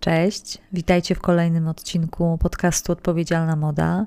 [0.00, 4.06] Cześć, witajcie w kolejnym odcinku podcastu Odpowiedzialna Moda.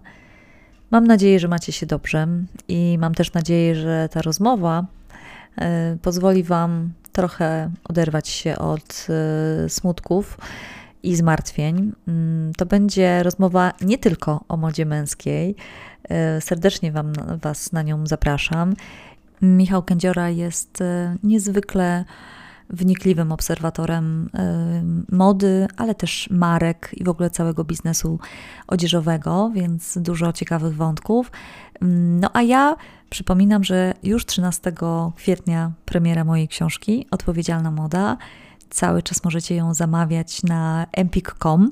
[0.92, 2.28] Mam nadzieję, że macie się dobrze
[2.68, 4.86] i mam też nadzieję, że ta rozmowa
[5.94, 9.08] y, pozwoli Wam trochę oderwać się od
[9.66, 10.38] y, smutków
[11.04, 11.92] i zmartwień.
[12.08, 15.56] Y, to będzie rozmowa nie tylko o modzie męskiej.
[16.40, 18.74] Serdecznie wam, Was na nią zapraszam.
[19.42, 20.84] Michał Kędziora jest
[21.24, 22.06] niezwykle
[22.70, 24.30] wnikliwym obserwatorem
[25.10, 28.20] y, mody, ale też marek i w ogóle całego biznesu
[28.68, 31.32] odzieżowego, więc dużo ciekawych wątków.
[31.82, 32.76] Mm, no a ja
[33.10, 34.74] przypominam, że już 13
[35.16, 38.18] kwietnia premiera mojej książki Odpowiedzialna moda.
[38.70, 41.72] Cały czas możecie ją zamawiać na empik.com,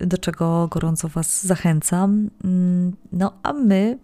[0.00, 2.30] do czego gorąco Was zachęcam.
[2.44, 3.98] Mm, no a my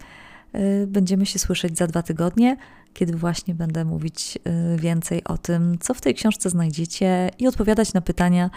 [0.55, 2.57] y, będziemy się słyszeć za dwa tygodnie
[2.97, 4.39] kiedy właśnie będę mówić
[4.75, 8.49] y, więcej o tym, co w tej książce znajdziecie i odpowiadać na pytania,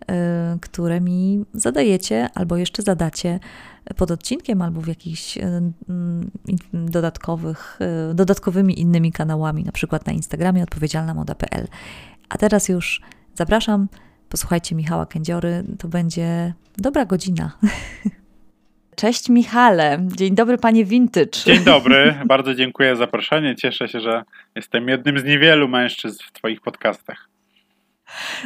[0.00, 0.04] y,
[0.60, 3.40] które mi zadajecie albo jeszcze zadacie
[3.96, 5.42] pod odcinkiem albo w jakichś y,
[6.72, 7.78] dodatkowych,
[8.14, 11.68] dodatkowymi innymi kanałami, na przykład na Instagramie odpowiedzialnamoda.pl.
[12.28, 13.00] A teraz już
[13.34, 13.88] zapraszam,
[14.28, 17.52] posłuchajcie Michała Kędziory, to będzie dobra godzina.
[18.98, 19.98] Cześć Michale.
[20.16, 21.44] Dzień dobry panie Vintage.
[21.46, 22.14] Dzień dobry.
[22.26, 23.56] Bardzo dziękuję za zaproszenie.
[23.56, 24.22] Cieszę się, że
[24.54, 27.28] jestem jednym z niewielu mężczyzn w twoich podcastach.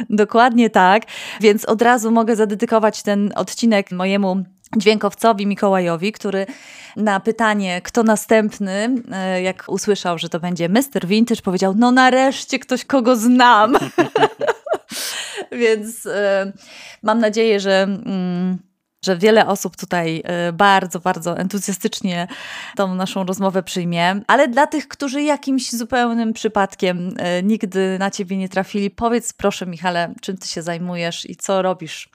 [0.09, 1.03] Dokładnie tak.
[1.41, 4.43] Więc od razu mogę zadedykować ten odcinek mojemu
[4.77, 6.45] dźwiękowcowi Mikołajowi, który
[6.95, 11.05] na pytanie, kto następny, e, jak usłyszał, że to będzie Mr.
[11.07, 13.77] Vintage, powiedział: No, nareszcie ktoś, kogo znam.
[15.61, 16.11] Więc y,
[17.03, 17.87] mam nadzieję, że.
[18.59, 18.72] Y,
[19.05, 22.27] że wiele osób tutaj y, bardzo, bardzo entuzjastycznie
[22.75, 24.21] tą naszą rozmowę przyjmie.
[24.27, 29.65] Ale dla tych, którzy jakimś zupełnym przypadkiem y, nigdy na ciebie nie trafili, powiedz proszę,
[29.65, 32.09] Michale, czym ty się zajmujesz i co robisz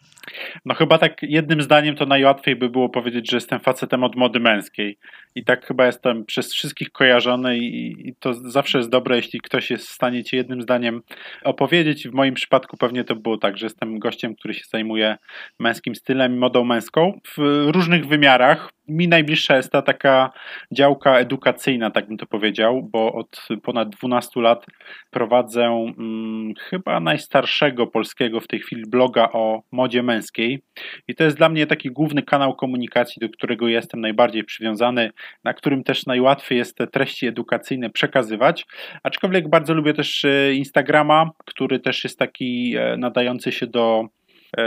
[0.64, 4.40] no chyba tak jednym zdaniem to najłatwiej by było powiedzieć, że jestem facetem od mody
[4.40, 4.98] męskiej.
[5.34, 9.70] I tak chyba jestem przez wszystkich kojarzony i, i to zawsze jest dobre, jeśli ktoś
[9.70, 11.02] jest w stanie ci jednym zdaniem
[11.44, 12.08] opowiedzieć.
[12.08, 15.16] W moim przypadku pewnie to było tak, że jestem gościem, który się zajmuje
[15.58, 18.77] męskim stylem i modą męską w różnych wymiarach.
[18.88, 20.30] Mi najbliższa jest ta taka
[20.72, 24.66] działka edukacyjna, tak bym to powiedział, bo od ponad 12 lat
[25.10, 25.60] prowadzę
[25.96, 30.62] hmm, chyba najstarszego polskiego w tej chwili bloga o modzie męskiej.
[31.08, 35.10] I to jest dla mnie taki główny kanał komunikacji, do którego jestem najbardziej przywiązany,
[35.44, 38.66] na którym też najłatwiej jest te treści edukacyjne przekazywać.
[39.02, 44.08] Aczkolwiek bardzo lubię też e, Instagrama, który też jest taki e, nadający się do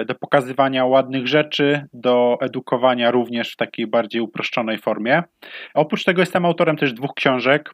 [0.06, 5.24] do pokazywania ładnych rzeczy, do edukowania również w takiej bardziej uproszczonej formie.
[5.74, 7.74] Oprócz tego jestem autorem też dwóch książek.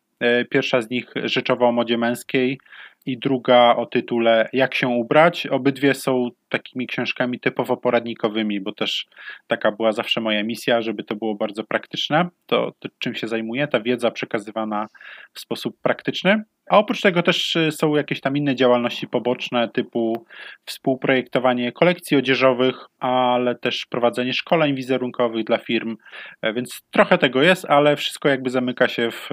[0.49, 2.59] Pierwsza z nich rzeczowa o modzie męskiej,
[3.07, 5.47] i druga o tytule Jak się ubrać.
[5.47, 9.05] Obydwie są takimi książkami typowo poradnikowymi, bo też
[9.47, 12.29] taka była zawsze moja misja, żeby to było bardzo praktyczne.
[12.45, 14.87] To, to czym się zajmuję, ta wiedza przekazywana
[15.33, 16.43] w sposób praktyczny.
[16.69, 20.25] A oprócz tego też y, są jakieś tam inne działalności poboczne, typu
[20.65, 25.97] współprojektowanie kolekcji odzieżowych, ale też prowadzenie szkoleń wizerunkowych dla firm,
[26.41, 29.29] e, więc trochę tego jest, ale wszystko jakby zamyka się w,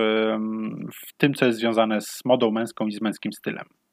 [0.94, 3.83] w tym, co jest związane z modą męską i z męskim stylem.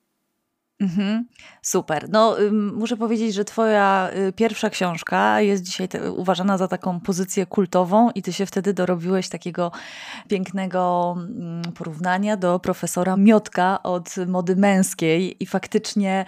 [0.81, 1.25] Mhm,
[1.61, 2.09] super.
[2.09, 7.45] No, muszę powiedzieć, że Twoja y, pierwsza książka jest dzisiaj te, uważana za taką pozycję
[7.45, 9.71] kultową, i Ty się wtedy dorobiłeś takiego
[10.27, 15.43] pięknego mm, porównania do profesora Miotka od mody męskiej.
[15.43, 16.25] I faktycznie,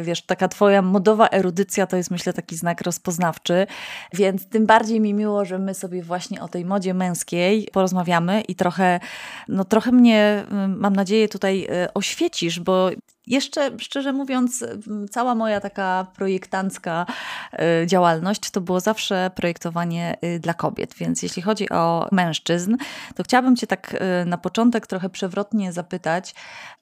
[0.00, 3.66] y, wiesz, taka Twoja modowa erudycja to jest, myślę, taki znak rozpoznawczy.
[4.12, 8.54] Więc tym bardziej mi miło, że my sobie właśnie o tej modzie męskiej porozmawiamy i
[8.54, 9.00] trochę,
[9.48, 12.90] no, trochę mnie, mam nadzieję, tutaj y, oświecisz, bo
[13.26, 14.64] jeszcze, szczerze mówiąc,
[15.10, 17.06] cała moja taka projektancka
[17.82, 20.94] y, działalność to było zawsze projektowanie y, dla kobiet.
[20.94, 22.76] Więc jeśli chodzi o mężczyzn,
[23.14, 26.34] to chciałabym Cię tak y, na początek trochę przewrotnie zapytać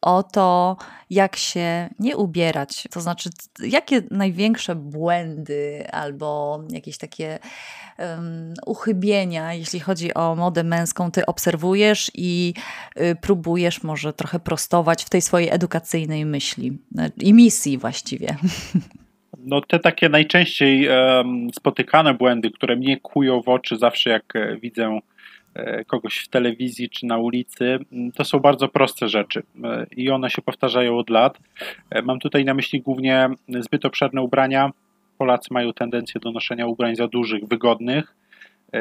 [0.02, 0.76] o to,
[1.10, 2.88] jak się nie ubierać.
[2.90, 3.30] To znaczy,
[3.60, 7.38] jakie największe błędy albo jakieś takie
[7.98, 12.54] um, uchybienia, jeśli chodzi o modę męską, Ty obserwujesz i
[13.20, 16.78] próbujesz może trochę prostować w tej swojej edukacyjnej myśli
[17.20, 18.36] i misji właściwie.
[19.44, 24.56] No te takie najczęściej um, spotykane błędy, które mnie kują w oczy zawsze jak e,
[24.56, 25.00] widzę
[25.54, 27.78] e, kogoś w telewizji czy na ulicy,
[28.14, 31.38] to są bardzo proste rzeczy e, i one się powtarzają od lat.
[32.02, 34.70] Mam tutaj na myśli głównie zbyt obszerne ubrania.
[35.18, 38.14] Polacy mają tendencję do noszenia ubrań za dużych, wygodnych.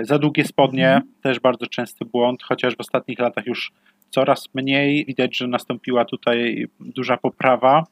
[0.02, 1.14] Za długie spodnie, mhm.
[1.24, 3.72] też bardzo częsty błąd, chociaż w ostatnich latach już
[4.12, 5.06] coraz mniej.
[5.06, 7.84] Widać, że nastąpiła tutaj duża poprawa.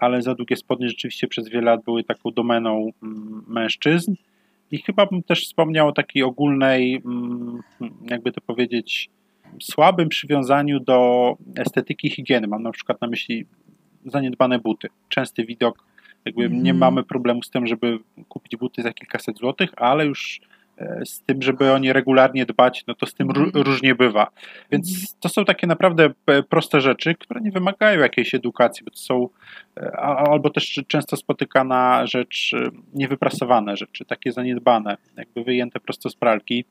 [0.00, 4.14] ale za długie spodnie rzeczywiście przez wiele lat były taką domeną mm, mężczyzn.
[4.70, 7.60] I chyba bym też wspomniał o takiej ogólnej, mm,
[8.10, 9.10] jakby to powiedzieć,
[9.60, 12.46] słabym przywiązaniu do estetyki higieny.
[12.46, 13.46] Mam na przykład na myśli
[14.06, 14.88] zaniedbane buty.
[15.08, 15.84] Częsty widok,
[16.24, 16.52] jakby mm.
[16.52, 16.78] nie mhm.
[16.78, 17.98] mamy problemu z tym, żeby
[18.28, 20.51] kupić buty za kilkaset złotych, ale już e,
[21.04, 23.50] z tym, żeby o nie regularnie dbać, no to z tym mm.
[23.54, 24.30] różnie bywa.
[24.70, 25.02] Więc mm.
[25.20, 29.28] to są takie naprawdę e, proste rzeczy, które nie wymagają jakiejś edukacji, bo to są
[29.76, 32.54] e, albo też często spotykana rzecz,
[32.94, 36.64] niewyprasowane rzeczy, takie zaniedbane, jakby wyjęte prosto z pralki.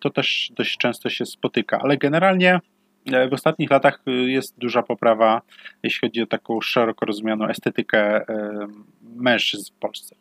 [0.00, 2.60] To też dość często się spotyka, ale generalnie
[3.06, 5.42] E, w ostatnich latach jest duża poprawa,
[5.82, 8.66] jeśli chodzi o taką szeroko rozumianą estetykę e,
[9.02, 10.16] mężczyzn w Polsce.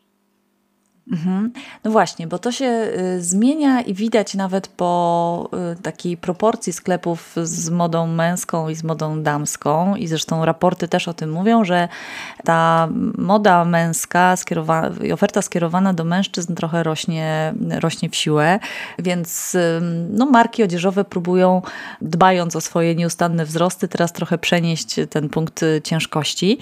[1.12, 1.52] Mhm.
[1.84, 7.36] No właśnie, bo to się y, zmienia i widać nawet po y, takiej proporcji sklepów
[7.44, 9.96] z modą męską i z modą damską.
[9.96, 11.88] I zresztą raporty też o tym mówią, że
[12.44, 14.36] ta moda męska
[15.04, 18.60] i oferta skierowana do mężczyzn trochę rośnie, rośnie w siłę,
[19.00, 19.58] więc
[20.10, 21.62] no, marki odzieżowe próbują,
[22.02, 26.58] dbając o swoje nieustanne wzrosty, teraz trochę przenieść ten punkt ciężkości.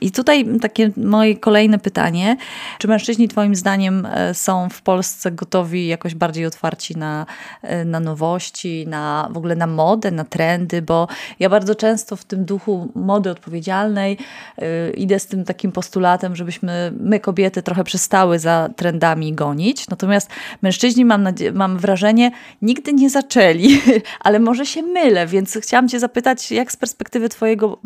[0.00, 2.36] I tutaj takie moje kolejne pytanie,
[2.78, 7.26] czy mężczyźni Twoim zdaniem zdaniem e, są w Polsce gotowi jakoś bardziej otwarci na,
[7.62, 11.08] e, na nowości, na w ogóle na modę, na trendy, bo
[11.38, 14.18] ja bardzo często w tym duchu mody odpowiedzialnej
[14.58, 19.88] yy, idę z tym takim postulatem, żebyśmy my kobiety trochę przestały za trendami gonić.
[19.88, 20.30] Natomiast
[20.62, 22.30] mężczyźni mam, mam wrażenie
[22.62, 23.80] nigdy nie zaczęli,
[24.24, 27.80] ale może się mylę, więc chciałam cię zapytać, jak z perspektywy twojego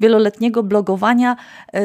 [0.00, 1.36] wieloletniego blogowania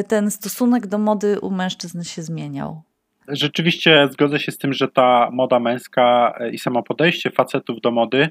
[0.08, 2.89] ten stosunek do mody u mężczyzn się zmieniał?
[3.30, 7.92] Rzeczywiście zgodzę się z tym, że ta moda męska e, i samo podejście facetów do
[7.92, 8.30] mody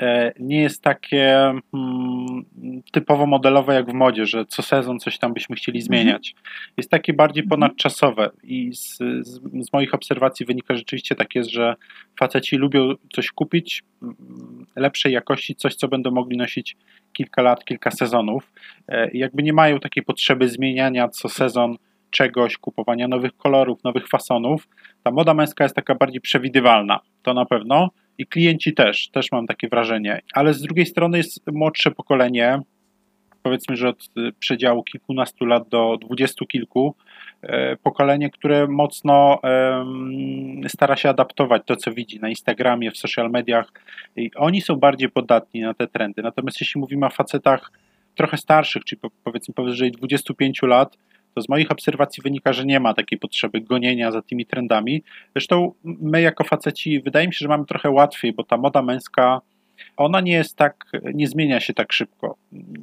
[0.00, 2.44] e, nie jest takie hmm,
[2.92, 5.86] typowo modelowe jak w modzie, że co sezon coś tam byśmy chcieli mhm.
[5.86, 6.34] zmieniać.
[6.76, 7.60] Jest takie bardziej mhm.
[7.60, 11.74] ponadczasowe i z, z, z, moich obserwacji wynika rzeczywiście tak jest, że
[12.18, 14.16] faceci lubią coś kupić mm,
[14.76, 16.76] lepszej jakości, coś co będą mogli nosić
[17.12, 18.52] kilka lat, kilka sezonów.
[18.88, 21.76] E, jakby nie mają takiej potrzeby zmieniania co sezon
[22.14, 24.68] czegoś, kupowania nowych kolorów, nowych fasonów.
[25.02, 27.90] Ta moda męska jest taka bardziej przewidywalna, to na pewno.
[28.18, 30.20] I klienci też, też mam takie wrażenie.
[30.34, 32.60] Ale z drugiej strony jest młodsze pokolenie,
[33.42, 36.94] powiedzmy, że od y, przedziału kilkunastu lat do dwudziestu kilku,
[37.42, 39.40] e, pokolenie, które mocno
[40.68, 43.72] stara się adaptować to, co widzi na Instagramie, w social mediach.
[44.16, 46.22] I oni są bardziej podatni na te trendy.
[46.22, 47.72] Natomiast jeśli mówimy o facetach
[48.14, 50.98] trochę starszych, czyli powiedzmy powyżej 25 lat,
[51.34, 55.02] to z moich obserwacji wynika, że nie ma takiej potrzeby gonienia za tymi trendami.
[55.36, 59.40] Zresztą my jako faceci wydaje mi się, że mamy trochę łatwiej, bo ta moda męska
[59.96, 60.84] ona nie jest tak,
[61.14, 62.36] nie zmienia się tak szybko.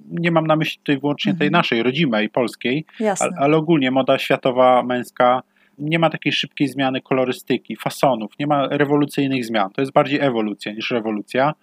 [0.10, 1.52] Nie mam na myśli tutaj wyłącznie tej mhm.
[1.52, 2.86] naszej, rodzimej, polskiej,
[3.20, 5.44] ale, ale ogólnie moda światowa, męska
[5.78, 9.70] nie ma takiej szybkiej zmiany kolorystyki, fasonów, nie ma rewolucyjnych zmian.
[9.70, 11.54] To jest bardziej ewolucja niż rewolucja.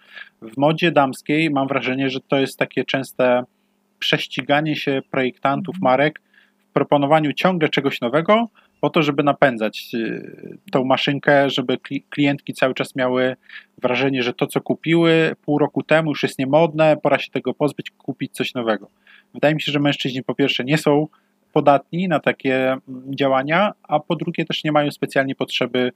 [0.41, 3.43] W modzie damskiej mam wrażenie, że to jest takie częste
[3.99, 5.91] prześciganie się projektantów mhm.
[5.91, 6.21] marek
[6.73, 8.47] proponowaniu ciągle czegoś nowego,
[8.81, 11.77] po to, żeby napędzać y, tą maszynkę, żeby
[12.09, 13.35] klientki cały czas miały
[13.77, 17.91] wrażenie, że to, co kupiły pół roku temu, już jest niemodne, pora się tego pozbyć,
[17.91, 18.89] kupić coś nowego.
[19.33, 21.07] Wydaje mi się, że mężczyźni po pierwsze nie są
[21.53, 22.81] podatni na takie mm,
[23.15, 25.91] działania, a po drugie też nie mają specjalnie potrzeby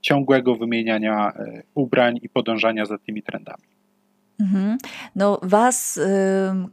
[0.00, 3.75] ciągłego wymieniania y, ubrań i podążania za tymi trendami.
[4.40, 4.78] Mhm.
[5.16, 6.00] No, was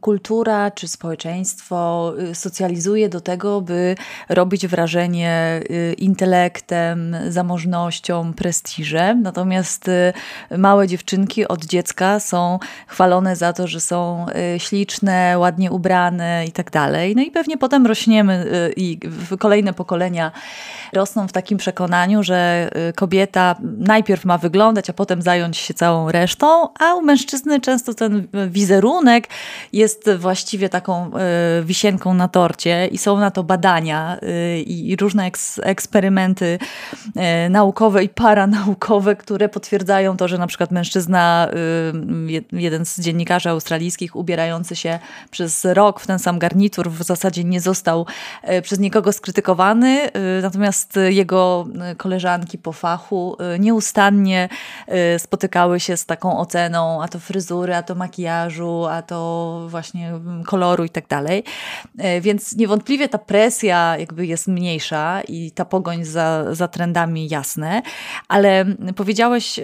[0.00, 3.96] kultura czy społeczeństwo y, socjalizuje do tego, by
[4.28, 9.22] robić wrażenie y, intelektem, zamożnością, prestiżem.
[9.22, 10.12] Natomiast y,
[10.58, 14.26] małe dziewczynki od dziecka są chwalone za to, że są
[14.58, 17.16] śliczne, ładnie ubrane i tak dalej.
[17.16, 18.98] No i pewnie potem rośniemy i
[19.38, 20.32] kolejne pokolenia
[20.92, 26.68] rosną w takim przekonaniu, że kobieta najpierw ma wyglądać, a potem zająć się całą resztą,
[26.80, 29.28] a u mężczyzny często ten wizerunek
[29.72, 35.30] jest właściwie taką e, wisienką na torcie i są na to badania e, i różne
[35.62, 36.58] eksperymenty
[37.16, 41.48] e, naukowe i paranaukowe, które potwierdzają to, że na przykład mężczyzna,
[42.52, 44.98] jeden z dziennikarzy australijskich ubierający się
[45.30, 48.06] przez rok w ten sam garnitur w zasadzie nie został
[48.62, 50.10] przez nikogo skrytykowany,
[50.42, 54.48] natomiast jego koleżanki po fachu nieustannie
[55.18, 60.12] spotykały się z taką oceną, a to fryzura fryzury, a to makijażu, a to właśnie
[60.46, 61.44] koloru i tak dalej.
[62.20, 67.82] Więc niewątpliwie ta presja jakby jest mniejsza i ta pogoń za, za trendami jasne,
[68.28, 68.64] ale
[68.96, 69.60] powiedziałeś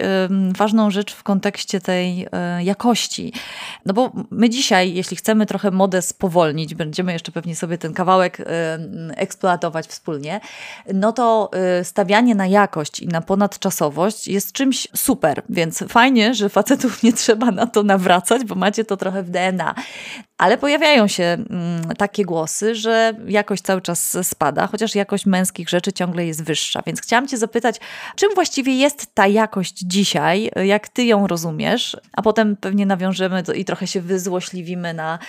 [0.57, 2.27] ważną rzecz w kontekście tej
[2.59, 3.33] jakości.
[3.85, 8.37] No bo my dzisiaj, jeśli chcemy trochę modę spowolnić, będziemy jeszcze pewnie sobie ten kawałek
[9.15, 10.39] eksploatować wspólnie,
[10.93, 11.51] no to
[11.83, 17.51] stawianie na jakość i na ponadczasowość jest czymś super, więc fajnie, że facetów nie trzeba
[17.51, 19.75] na to nawracać, bo macie to trochę w DNA.
[20.41, 25.93] Ale pojawiają się mm, takie głosy, że jakość cały czas spada, chociaż jakość męskich rzeczy
[25.93, 26.81] ciągle jest wyższa.
[26.85, 27.79] Więc chciałam Cię zapytać,
[28.15, 33.53] czym właściwie jest ta jakość dzisiaj, jak Ty ją rozumiesz, a potem pewnie nawiążemy do,
[33.53, 35.19] i trochę się wyzłośliwimy na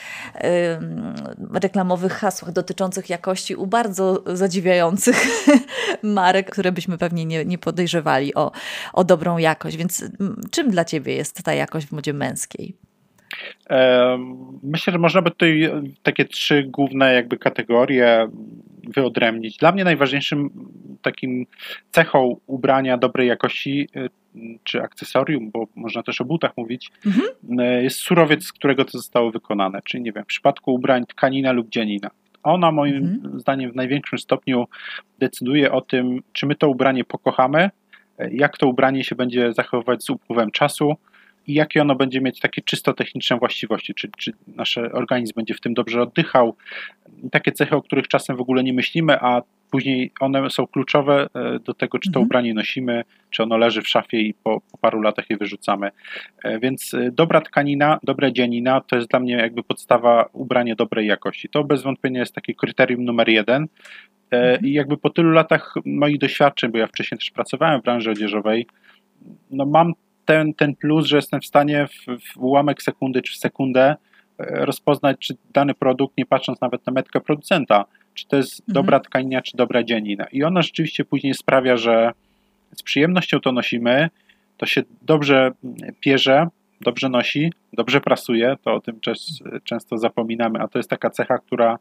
[1.54, 5.26] reklamowych hasłach dotyczących jakości u bardzo zadziwiających
[6.02, 8.52] marek, które byśmy pewnie nie, nie podejrzewali o,
[8.92, 9.76] o dobrą jakość.
[9.76, 10.04] Więc
[10.50, 12.81] czym dla Ciebie jest ta jakość w modzie męskiej?
[14.62, 15.70] Myślę, że można by tutaj
[16.02, 18.28] takie trzy główne jakby kategorie
[18.88, 19.56] wyodrębnić.
[19.56, 20.50] Dla mnie najważniejszym
[21.02, 21.46] takim
[21.90, 24.08] cechą ubrania dobrej jakości y,
[24.64, 27.60] czy akcesorium, bo można też o butach mówić, mhm.
[27.60, 29.80] Y, jest surowiec, z którego to zostało wykonane.
[29.84, 32.10] Czyli nie wiem, w przypadku ubrań tkanina lub dzianina.
[32.42, 33.40] Ona moim mhm.
[33.40, 34.66] zdaniem w największym stopniu
[35.18, 37.70] decyduje o tym, czy my to ubranie pokochamy,
[38.30, 40.96] jak to ubranie się będzie zachowywać z upływem czasu,
[41.46, 45.60] i jakie ono będzie mieć takie czysto techniczne właściwości, czy, czy nasz organizm będzie w
[45.60, 46.56] tym dobrze oddychał.
[47.30, 51.58] Takie cechy, o których czasem w ogóle nie myślimy, a później one są kluczowe e,
[51.58, 52.26] do tego, czy to mhm.
[52.26, 55.90] ubranie nosimy, czy ono leży w szafie i po, po, paru latach je wyrzucamy.
[56.44, 61.06] E, więc e, dobra tkanina, dobra dzianina to jest dla mnie jakby podstawa ubrania dobrej
[61.06, 61.48] jakości.
[61.48, 63.66] To bez wątpienia jest takie kryterium numer jeden.
[64.30, 64.64] Mhm.
[64.64, 68.66] I jakby po tylu latach moich doświadczeń, bo ja wcześniej też pracowałem w branży odzieżowej,
[69.50, 69.92] no mam
[70.24, 73.96] ten, ten plus, że jestem w stanie w, w ułamek sekundy czy w sekundę
[74.38, 78.74] e, rozpoznać, czy dany produkt, nie patrząc nawet na metkę producenta, czy to jest mhm.
[78.74, 80.24] dobra tkanina, czy dobra dzianina.
[80.32, 82.12] I ona rzeczywiście później sprawia, że
[82.74, 84.10] z przyjemnością to nosimy,
[84.56, 85.50] to się dobrze
[86.00, 86.46] pierze,
[86.80, 89.00] dobrze nosi, dobrze prasuje, to o tym
[89.64, 91.78] często zapominamy, a to jest taka cecha, która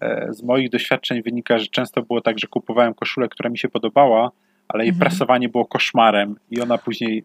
[0.00, 3.68] e, z moich doświadczeń wynika, że często było tak, że kupowałem koszulę, która mi się
[3.68, 4.30] podobała,
[4.68, 5.00] ale jej mhm.
[5.00, 7.24] prasowanie było koszmarem i ona później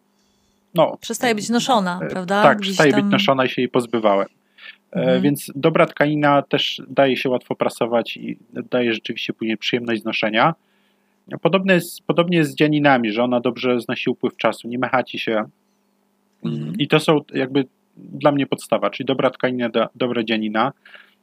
[0.76, 2.44] no, przestaje być noszona, e, prawda?
[2.44, 3.02] Tak, Gdzieś przestaje tam...
[3.02, 4.28] być noszona i się jej pozbywałem.
[4.92, 5.22] E, mhm.
[5.22, 8.38] Więc dobra tkanina też daje się łatwo prasować i
[8.70, 10.56] daje rzeczywiście później przyjemność znoszenia.
[11.42, 15.46] Podobnie jest, podobnie jest z dzianinami, że ona dobrze znosi upływ czasu, nie mechaci się.
[16.46, 16.74] Mhm.
[16.78, 17.66] I to są jakby
[17.98, 20.74] dla mnie podstawa, czyli dobra tkanina, do, dobra dzianina.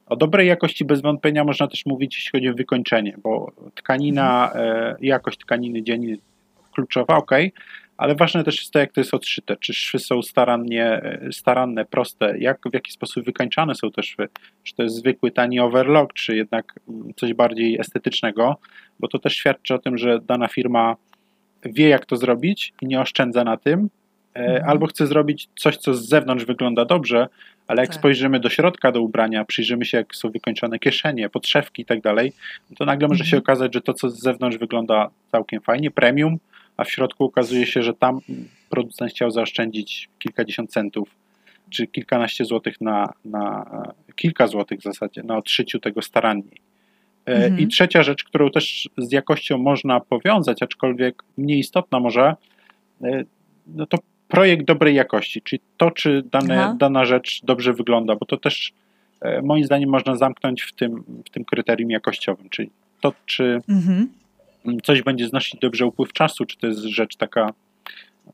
[0.05, 4.95] O dobrej jakości bez wątpienia można też mówić, jeśli chodzi o wykończenie, bo tkanina, mhm.
[4.95, 6.17] e, jakość tkaniny dzianiny
[6.71, 7.31] kluczowa, ok,
[7.97, 9.55] ale ważne też jest to, jak to jest odszyte.
[9.59, 11.01] Czy szwy są starannie,
[11.31, 14.27] staranne, proste, jak, w jaki sposób wykańczane są te szwy.
[14.63, 16.79] Czy to jest zwykły, tani overlock, czy jednak
[17.15, 18.55] coś bardziej estetycznego,
[18.99, 20.95] bo to też świadczy o tym, że dana firma
[21.65, 23.89] wie, jak to zrobić i nie oszczędza na tym,
[24.35, 24.69] e, mhm.
[24.69, 27.27] albo chce zrobić coś, co z zewnątrz wygląda dobrze,
[27.67, 27.99] ale jak tak.
[27.99, 32.33] spojrzymy do środka do ubrania, przyjrzymy się, jak są wykończone kieszenie, podszewki i tak dalej,
[32.77, 33.43] to nagle może się mhm.
[33.43, 36.37] okazać, że to, co z zewnątrz wygląda całkiem fajnie, premium,
[36.77, 38.19] a w środku okazuje się, że tam
[38.69, 41.09] producent chciał zaoszczędzić kilkadziesiąt centów
[41.69, 43.65] czy kilkanaście złotych na, na
[44.15, 46.61] kilka złotych w zasadzie na odszyciu tego staranniej.
[47.25, 47.59] E, mhm.
[47.59, 52.35] I trzecia rzecz, którą też z jakością można powiązać, aczkolwiek mniej istotna może,
[53.03, 53.23] e,
[53.67, 58.37] no to projekt dobrej jakości, czyli to, czy dane, dana rzecz dobrze wygląda, bo to
[58.37, 58.73] też
[59.21, 62.69] e, moim zdaniem można zamknąć w tym, w tym kryterium jakościowym, czyli
[63.01, 64.07] to, czy mhm
[64.83, 67.53] coś będzie znosić dobrze upływ czasu, czy to jest rzecz taka,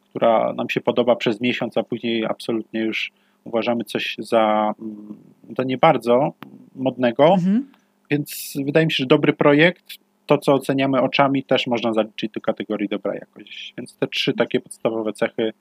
[0.09, 3.11] która nam się podoba przez miesiąc, a później absolutnie już
[3.43, 5.17] uważamy coś za, mm,
[5.57, 6.33] za nie bardzo
[6.75, 7.33] modnego.
[7.33, 7.67] Mhm.
[8.09, 9.83] Więc wydaje mi się, że dobry projekt,
[10.25, 13.73] to co oceniamy oczami, też można zaliczyć do kategorii dobra jakość.
[13.77, 15.53] Więc te trzy takie podstawowe cechy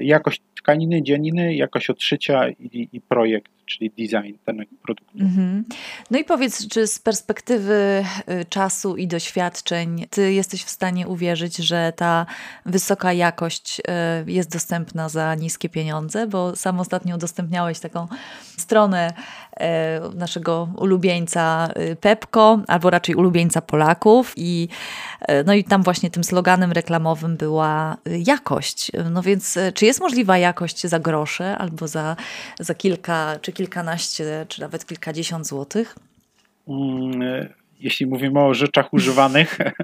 [0.00, 5.18] jakość tkaniny, dzianiny, jakość odszycia i, i projekt, czyli design danego produktu.
[5.18, 5.62] Mm-hmm.
[6.10, 8.04] No i powiedz, czy z perspektywy
[8.40, 12.26] y, czasu i doświadczeń ty jesteś w stanie uwierzyć, że ta
[12.66, 13.80] wysoka jakość
[14.26, 16.26] y, jest dostępna za niskie pieniądze?
[16.26, 18.08] Bo sam ostatnio udostępniałeś taką
[18.58, 19.12] stronę
[20.14, 21.68] naszego ulubieńca
[22.00, 24.68] Pepko, albo raczej ulubieńca Polaków i
[25.46, 28.92] no i tam właśnie tym sloganem reklamowym była jakość.
[29.10, 32.16] No więc czy jest możliwa jakość za grosze albo za,
[32.60, 35.96] za kilka, czy kilkanaście, czy nawet kilkadziesiąt złotych?
[36.68, 37.48] Mm,
[37.80, 39.58] jeśli mówimy o rzeczach używanych,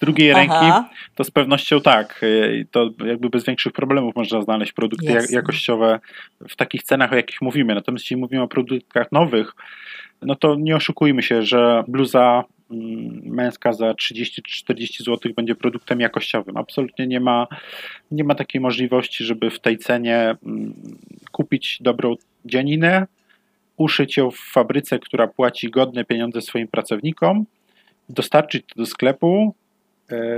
[0.00, 0.40] drugiej Aha.
[0.40, 2.24] ręki, to z pewnością tak.
[2.70, 5.36] To jakby bez większych problemów można znaleźć produkty Jasne.
[5.36, 6.00] jakościowe
[6.48, 7.74] w takich cenach, o jakich mówimy.
[7.74, 9.52] Natomiast jeśli mówimy o produktach nowych,
[10.22, 16.56] no to nie oszukujmy się, że bluza mm, męska za 30-40 zł będzie produktem jakościowym.
[16.56, 17.46] Absolutnie nie ma,
[18.10, 20.74] nie ma takiej możliwości, żeby w tej cenie mm,
[21.32, 23.06] kupić dobrą dzianinę,
[23.76, 27.44] uszyć ją w fabryce, która płaci godne pieniądze swoim pracownikom,
[28.08, 29.54] dostarczyć to do sklepu,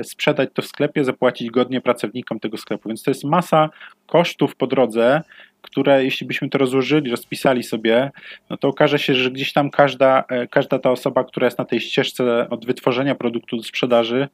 [0.03, 2.89] sprzedać to w sklepie, zapłacić godnie pracownikom tego sklepu.
[2.89, 3.71] Więc to jest masa
[4.07, 5.23] kosztów po drodze,
[5.63, 8.11] które jeśli byśmy to rozłożyli, rozpisali sobie,
[8.51, 11.65] no to okaże się, że gdzieś tam każda, e, każda ta osoba, która jest na
[11.65, 14.29] tej ścieżce od wytworzenia produktu do sprzedaży,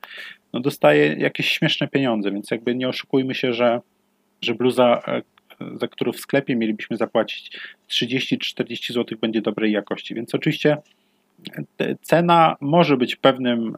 [0.53, 3.81] no dostaje jakieś śmieszne pieniądze, więc jakby nie oszukujmy się, że,
[4.43, 5.23] że bluza, e,
[5.79, 10.15] za którą w sklepie mielibyśmy zapłacić 30-40 zł będzie dobrej jakości.
[10.15, 10.83] Więc oczywiście e,
[12.01, 13.77] cena może być pewnym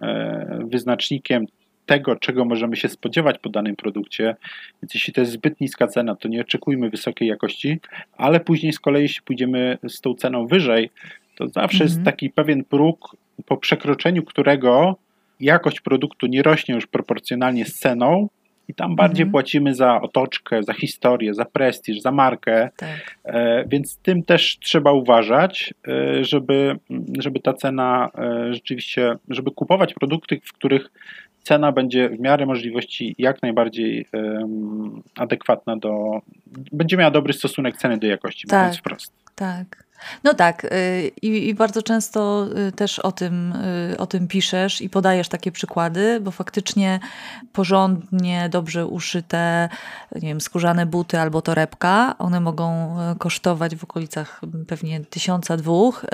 [0.64, 1.46] wyznacznikiem
[1.86, 4.36] tego, czego możemy się spodziewać po danym produkcie.
[4.82, 7.80] Więc jeśli to jest zbyt niska cena, to nie oczekujmy wysokiej jakości,
[8.16, 10.90] ale później z kolei, jeśli pójdziemy z tą ceną wyżej,
[11.36, 12.04] to zawsze jest mhm.
[12.04, 14.96] taki pewien próg, po przekroczeniu którego
[15.40, 18.28] jakość produktu nie rośnie już proporcjonalnie z ceną,
[18.68, 19.32] i tam bardziej mhm.
[19.32, 22.70] płacimy za otoczkę, za historię, za prestiż, za markę.
[22.76, 23.16] Tak.
[23.24, 26.76] E, więc tym też trzeba uważać, e, żeby,
[27.18, 30.90] żeby ta cena e, rzeczywiście, żeby kupować produkty, w których
[31.42, 34.06] cena będzie w miarę możliwości jak najbardziej
[35.16, 36.20] adekwatna do.
[36.72, 39.12] Będzie miała dobry stosunek ceny do jakości, tak, mówiąc wprost.
[39.34, 39.85] Tak.
[40.24, 43.52] No tak, y, i, i, bardzo często y, też o tym,
[43.92, 47.00] y, o tym piszesz i podajesz takie przykłady, bo faktycznie
[47.52, 49.68] porządnie, dobrze uszyte,
[50.14, 56.04] nie wiem, skórzane buty albo torebka, one mogą kosztować w okolicach pewnie tysiąca, dwóch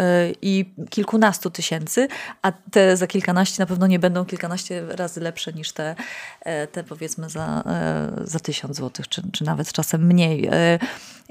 [0.43, 2.09] i kilkunastu tysięcy,
[2.43, 5.95] a te za kilkanaście na pewno nie będą kilkanaście razy lepsze niż te,
[6.73, 7.65] te powiedzmy za,
[8.25, 10.51] za tysiąc złotych, czy, czy nawet czasem mniej.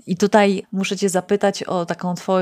[0.08, 2.41] I tutaj muszę Cię zapytać o taką Twoją,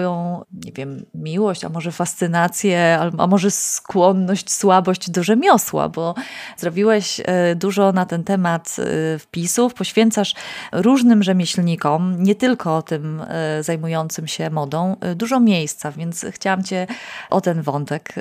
[0.65, 6.15] nie wiem, miłość, a może fascynację, a może skłonność, słabość do rzemiosła, bo
[6.57, 10.35] zrobiłeś e, dużo na ten temat e, wpisów, poświęcasz
[10.71, 16.87] różnym rzemieślnikom, nie tylko tym e, zajmującym się modą, dużo miejsca, więc chciałam Cię
[17.29, 18.13] o ten wątek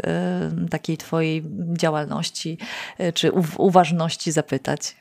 [0.70, 2.58] takiej Twojej działalności
[3.14, 4.96] czy uważności zapytać.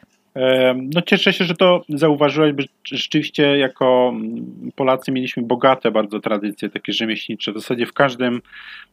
[0.75, 4.13] No cieszę się, że to zauważyłeś, bo rzeczywiście jako
[4.75, 7.51] Polacy mieliśmy bogate bardzo tradycje takie rzemieślnicze.
[7.51, 8.41] W zasadzie w każdym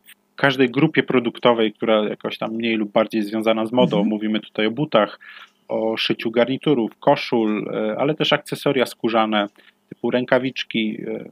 [0.05, 4.09] w każdej grupie produktowej, która jakoś tam mniej lub bardziej związana z modą, mhm.
[4.09, 5.21] mówimy tutaj o butach,
[5.69, 9.47] o szyciu garniturów, koszul, e, ale też akcesoria skórzane,
[9.89, 11.25] typu rękawiczki, e,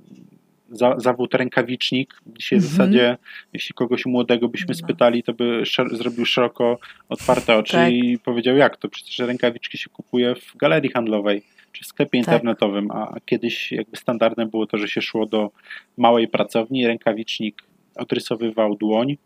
[0.72, 2.14] za, zawód rękawicznik.
[2.26, 2.76] Dzisiaj w mhm.
[2.76, 3.16] zasadzie,
[3.52, 4.74] jeśli kogoś młodego byśmy no.
[4.74, 7.92] spytali, to by szer zrobił szeroko otwarte oczy tak.
[7.92, 8.88] i powiedział, jak to?
[8.88, 12.18] Przecież rękawiczki się kupuje w galerii handlowej czy w sklepie tak.
[12.18, 15.50] internetowym, a kiedyś jakby standardem było to, że się szło do
[15.96, 17.62] małej pracowni, rękawicznik
[17.96, 19.16] odrysowywał dłoń,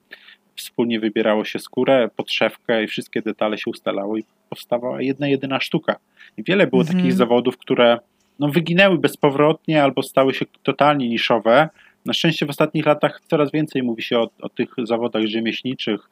[0.56, 5.96] wspólnie wybierało się skórę, podszewkę i wszystkie detale się ustalało i powstawała jedna, jedyna sztuka.
[6.36, 7.16] I wiele było takich mhm.
[7.16, 7.98] zawodów, które
[8.38, 11.68] no, wyginęły bezpowrotnie albo stały się totalnie niszowe.
[12.04, 16.10] Na szczęście w ostatnich latach coraz więcej mówi się o, o tych zawodach rzemieślniczych.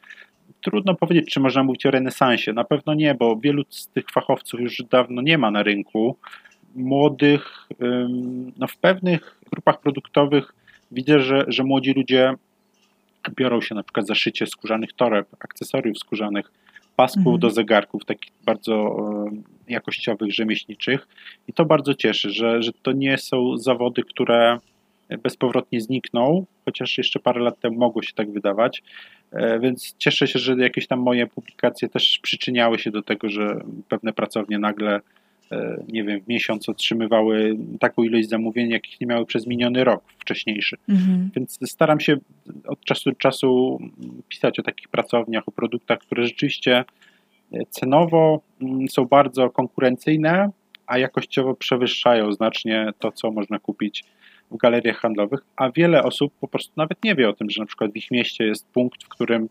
[0.60, 2.52] Trudno powiedzieć, czy można mówić o renesansie.
[2.52, 6.16] Na pewno nie, bo wielu z tych fachowców już dawno nie ma na rynku.
[6.74, 7.68] Młodych,
[8.56, 10.54] no w pewnych grupach produktowych
[10.92, 12.34] widzę, że, że młodzi ludzie
[13.36, 16.52] biorą się na przykład za szycie skórzanych toreb, akcesoriów skórzanych,
[16.96, 17.38] pasków mhm.
[17.38, 18.96] do zegarków, takich bardzo
[19.68, 21.08] jakościowych, rzemieślniczych
[21.48, 24.58] i to bardzo cieszy, że, że to nie są zawody, które
[25.22, 28.82] bezpowrotnie znikną, chociaż jeszcze parę lat temu mogło się tak wydawać,
[29.32, 33.60] e, więc cieszę się, że jakieś tam moje publikacje też przyczyniały się do tego, że
[33.88, 35.00] pewne pracownie nagle e,
[35.88, 40.76] nie wiem, w miesiąc otrzymywały taką ilość zamówień, jakich nie miały przez miniony rok wcześniejszy.
[40.88, 41.30] Mhm.
[41.36, 42.16] Więc staram się
[42.66, 43.78] od czasu do czasu
[44.28, 46.84] pisać o takich pracowniach, o produktach, które rzeczywiście
[47.70, 50.50] cenowo mm, są bardzo konkurencyjne,
[50.86, 54.04] a jakościowo przewyższają znacznie to, co można kupić
[54.50, 57.66] w galeriach handlowych, a wiele osób po prostu nawet nie wie o tym, że na
[57.66, 59.48] przykład w ich mieście jest punkt, w którym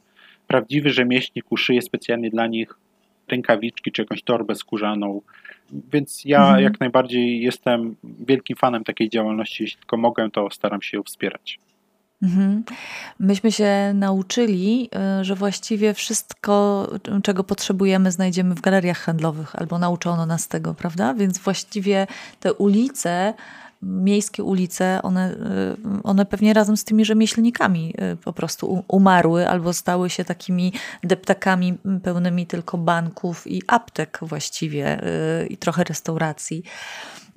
[0.47, 2.73] prawdziwy rzemieślnik uszyje specjalnie dla nich
[3.33, 5.21] rękawiczki czy jakąś torbę skórzaną.
[5.93, 6.63] Więc ja mhm.
[6.63, 9.63] jak najbardziej jestem wielkim fanem takiej działalności.
[9.63, 11.59] Jeśli tylko mogę, to staram się ją wspierać.
[12.23, 12.63] Mhm.
[13.19, 14.89] Myśmy się nauczyli,
[15.21, 16.87] y, że właściwie wszystko,
[17.23, 21.13] czego potrzebujemy, znajdziemy w galeriach handlowych, albo nauczono nas tego, prawda?
[21.13, 22.07] Więc właściwie
[22.39, 23.33] te ulice
[23.83, 25.35] miejskie ulice, one,
[26.03, 27.93] one pewnie razem z tymi rzemieślnikami
[28.23, 35.01] po prostu umarły albo stały się takimi deptakami pełnymi tylko banków i aptek właściwie
[35.49, 36.63] i trochę restauracji.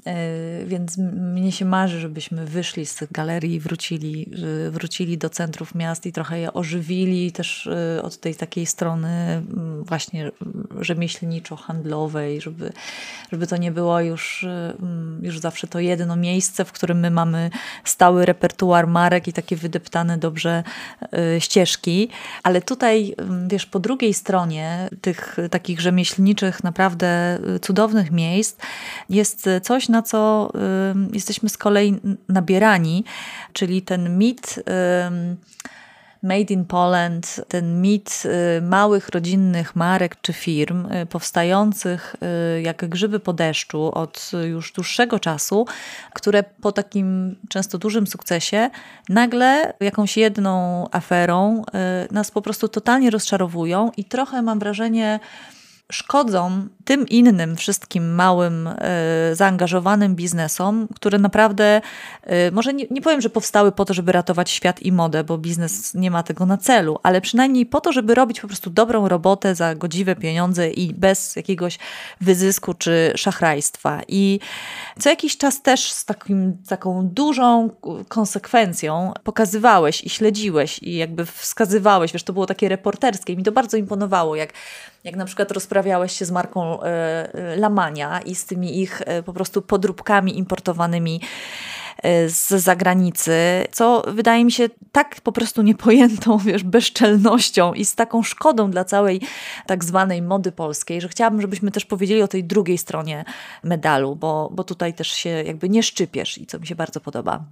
[0.06, 4.30] E, więc mnie się marzy, żebyśmy wyszli z tych galerii i wrócili,
[4.70, 9.42] wrócili do centrów miast i trochę je ożywili też e, od tej takiej strony
[9.82, 10.30] właśnie
[10.80, 12.72] rzemieślniczo-handlowej, żeby,
[13.32, 14.46] żeby to nie było już,
[15.22, 17.50] już zawsze to jedno miejsce, w którym my mamy
[17.84, 20.64] stały repertuar marek i takie wydeptane dobrze
[21.12, 22.08] e, ścieżki.
[22.42, 23.14] Ale tutaj,
[23.48, 28.56] wiesz, po drugiej stronie tych takich rzemieślniczych, naprawdę cudownych miejsc
[29.08, 33.04] jest coś, na co y, jesteśmy z kolei nabierani,
[33.52, 34.60] czyli ten mit.
[36.26, 38.22] Made in Poland, ten mit
[38.58, 42.16] y, małych rodzinnych marek czy firm y, powstających
[42.56, 45.66] y, jak grzyby po deszczu od już dłuższego czasu,
[46.14, 48.70] które po takim często dużym sukcesie
[49.08, 51.62] nagle jakąś jedną aferą
[52.10, 55.20] nas po prostu totalnie rozczarowują i trochę mam wrażenie,
[55.92, 58.74] szkodzą tym innym wszystkim małym, e,
[59.32, 61.80] zaangażowanym biznesom, które naprawdę,
[62.22, 65.38] e, może nie, nie powiem, że powstały po to, żeby ratować świat i modę, bo
[65.38, 69.08] biznes nie ma tego na celu, ale przynajmniej po to, żeby robić po prostu dobrą
[69.08, 71.78] robotę za godziwe pieniądze i bez jakiegoś
[72.20, 74.00] wyzysku czy szachrajstwa.
[74.08, 74.40] I
[74.98, 77.70] co jakiś czas też z takim, taką dużą
[78.08, 83.52] konsekwencją pokazywałeś i śledziłeś i jakby wskazywałeś, wiesz, to było takie reporterskie i mi to
[83.52, 84.52] bardzo imponowało, jak,
[85.06, 89.22] jak na przykład rozprawiałeś się z marką E, e, lamania i z tymi ich e,
[89.22, 91.20] po prostu podróbkami importowanymi
[92.26, 93.32] z zagranicy,
[93.72, 98.84] co wydaje mi się tak po prostu niepojętą, wiesz, bezczelnością i z taką szkodą dla
[98.84, 99.20] całej
[99.66, 103.24] tak zwanej mody polskiej, że chciałabym, żebyśmy też powiedzieli o tej drugiej stronie
[103.62, 107.44] medalu, bo, bo tutaj też się jakby nie szczypiesz i co mi się bardzo podoba.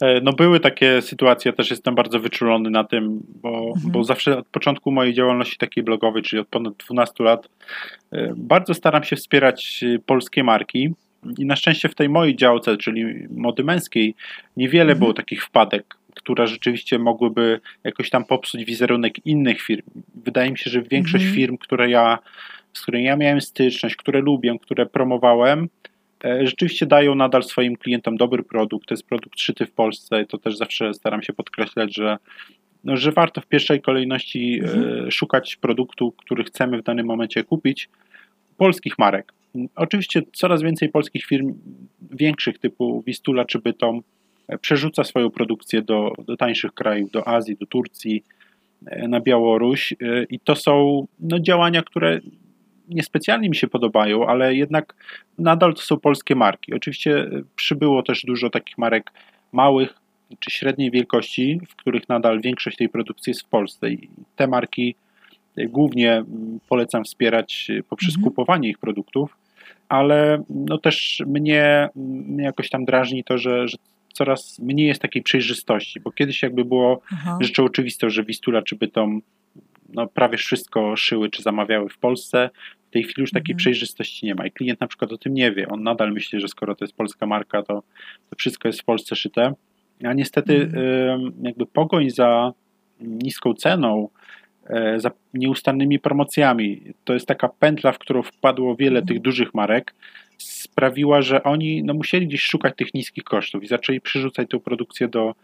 [0.00, 3.92] E, no były takie sytuacje, też jestem bardzo wyczulony na tym, bo, mhm.
[3.92, 7.48] bo zawsze od początku mojej działalności takiej blogowej, czyli od ponad 12 lat,
[8.12, 10.90] e, bardzo staram się wspierać e, polskie marki.
[11.38, 14.14] I na szczęście w tej mojej działce, czyli mody męskiej,
[14.56, 14.98] niewiele mhm.
[14.98, 19.82] było takich wpadek, które rzeczywiście mogłyby jakoś tam popsuć wizerunek innych firm.
[20.14, 21.34] Wydaje mi się, że większość mhm.
[21.34, 22.18] firm, które ja,
[22.72, 25.68] z którymi ja miałem styczność, które lubię, które promowałem,
[26.24, 28.88] rzeczywiście dają nadal swoim klientom dobry produkt.
[28.88, 30.26] To jest produkt szyty w Polsce.
[30.26, 32.16] To też zawsze staram się podkreślać, że,
[32.84, 35.10] no, że warto w pierwszej kolejności e, mhm.
[35.10, 37.88] szukać produktu, który chcemy w danym momencie kupić,
[38.56, 39.32] polskich marek.
[39.74, 41.54] Oczywiście coraz więcej polskich firm,
[42.10, 44.00] większych typu Wistula czy Bytom,
[44.48, 48.24] e, przerzuca swoją produkcję do, do tańszych krajów, do Azji, do Turcji,
[49.08, 49.94] na Białoruś
[50.30, 52.20] i to są no, działania, które
[52.88, 54.94] niespecjalnie mi się podobają, ale jednak
[55.38, 56.74] nadal to są polskie marki.
[56.74, 59.12] Oczywiście e, przybyło też dużo takich marek
[59.52, 59.94] małych
[60.38, 64.94] czy średniej wielkości, w których nadal większość tej produkcji jest w Polsce i te marki
[65.56, 66.24] e, głównie
[66.68, 68.24] polecam wspierać e, poprzez mhm.
[68.24, 69.36] kupowanie ich produktów,
[69.88, 73.76] ale no też mnie, mnie jakoś tam drażni to, że, że
[74.12, 77.38] coraz mniej jest takiej przejrzystości, bo kiedyś jakby było Aha.
[77.40, 79.22] rzeczą oczywistą, że Wistula czy Bytom
[79.88, 82.50] no, prawie wszystko szyły czy zamawiały w Polsce.
[82.88, 83.58] W tej chwili już takiej mhm.
[83.58, 85.68] przejrzystości nie ma i klient na przykład o tym nie wie.
[85.68, 87.82] On nadal myśli, że skoro to jest polska marka, to,
[88.30, 89.54] to wszystko jest w Polsce szyte.
[90.04, 91.32] A niestety mhm.
[91.42, 92.52] jakby pogoń za
[93.00, 94.08] niską ceną,
[94.66, 99.06] e, za nieustannymi promocjami, to jest taka pętla, w którą wpadło wiele mhm.
[99.06, 99.94] tych dużych marek,
[100.38, 105.08] sprawiła, że oni no, musieli gdzieś szukać tych niskich kosztów i zaczęli przerzucać tę produkcję
[105.08, 105.34] do,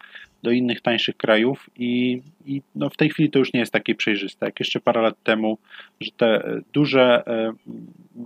[0.43, 3.95] do innych tańszych krajów i, i no, w tej chwili to już nie jest takie
[3.95, 5.59] przejrzyste, jak jeszcze parę lat temu,
[6.01, 7.53] że te duże e,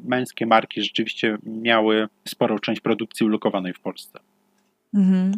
[0.04, 4.18] męskie marki rzeczywiście miały sporą część produkcji ulokowanej w Polsce.
[4.94, 5.32] Mhm.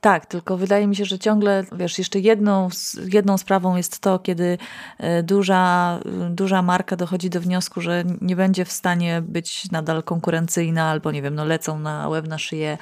[0.00, 2.68] Tak, tylko wydaje mi się, że ciągle, wiesz, jeszcze jedną,
[3.12, 4.58] jedną sprawą jest to, kiedy
[4.98, 10.84] e, duża, duża marka dochodzi do wniosku, że nie będzie w stanie być nadal konkurencyjna,
[10.84, 12.78] albo nie wiem, no lecą na łeb na szyję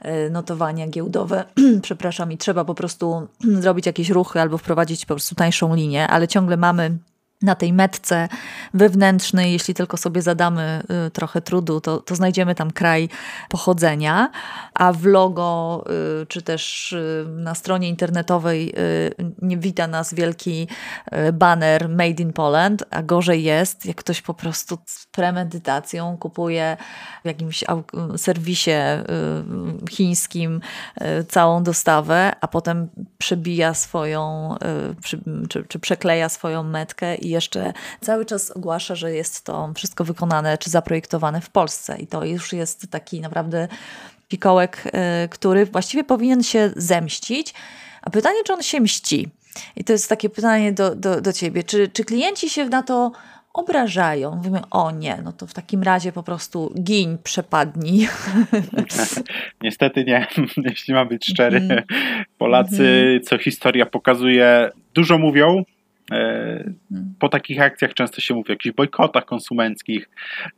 [0.00, 1.44] e, notowania giełdowe,
[1.82, 3.28] przepraszam, i trzeba po prostu
[3.62, 6.98] zrobić jakieś ruchy albo wprowadzić po prostu tańszą linię, ale ciągle mamy
[7.44, 8.28] na tej metce
[8.74, 13.08] wewnętrznej, jeśli tylko sobie zadamy y, trochę trudu, to, to znajdziemy tam kraj
[13.48, 14.30] pochodzenia,
[14.74, 15.84] a w logo
[16.22, 18.74] y, czy też y, na stronie internetowej
[19.42, 20.68] nie wita nas wielki
[21.32, 26.76] banner Made in Poland, a gorzej jest, jak ktoś po prostu z premedytacją kupuje
[27.22, 27.64] w jakimś
[28.16, 28.70] serwisie
[29.90, 30.60] chińskim
[31.28, 34.54] całą dostawę, a potem przebija swoją,
[35.48, 40.58] czy, czy przekleja swoją metkę i jeszcze cały czas ogłasza, że jest to wszystko wykonane
[40.58, 41.98] czy zaprojektowane w Polsce.
[41.98, 43.68] I to już jest taki naprawdę
[44.28, 44.82] fikołek,
[45.30, 47.54] który właściwie powinien się zemścić.
[48.02, 49.28] A pytanie, czy on się mści?
[49.76, 51.62] I to jest takie pytanie do, do, do ciebie.
[51.62, 53.12] Czy, czy klienci się na to
[53.52, 54.36] obrażają?
[54.36, 58.08] Mówimy, o nie, no to w takim razie po prostu giń, przepadnij.
[59.62, 60.26] Niestety nie,
[60.70, 61.56] jeśli mam być szczery.
[61.56, 61.82] Mm.
[62.38, 63.22] Polacy, mm.
[63.22, 65.64] co historia pokazuje, dużo mówią,
[67.18, 70.10] po takich akcjach często się mówi o jakichś bojkotach konsumenckich,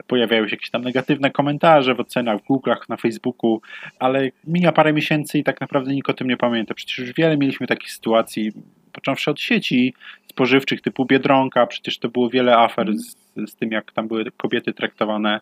[0.06, 3.60] pojawiają się jakieś tam negatywne komentarze w ocenach, w Google'ach, na Facebooku,
[3.98, 6.74] ale mija parę miesięcy i tak naprawdę nikt o tym nie pamięta.
[6.74, 8.52] Przecież już wiele mieliśmy takich sytuacji,
[8.92, 9.94] począwszy od sieci
[10.30, 13.16] spożywczych typu Biedronka, przecież to było wiele afer z,
[13.50, 15.40] z tym, jak tam były kobiety traktowane.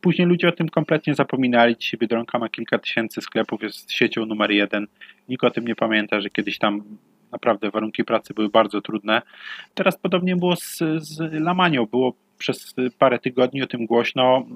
[0.00, 1.76] Później ludzie o tym kompletnie zapominali.
[1.76, 4.86] Dzisiaj Biedronka ma kilka tysięcy sklepów, jest siecią numer jeden.
[5.28, 6.82] Nikt o tym nie pamięta, że kiedyś tam
[7.32, 9.22] naprawdę warunki pracy były bardzo trudne.
[9.74, 11.86] Teraz podobnie było z, z Lamanią.
[11.86, 14.46] Było przez parę tygodni o tym głośno.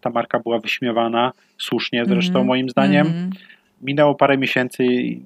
[0.00, 3.06] Ta marka była wyśmiewana, słusznie zresztą mm moim zdaniem.
[3.06, 3.34] Mm -hmm.
[3.82, 5.22] Minęło parę miesięcy i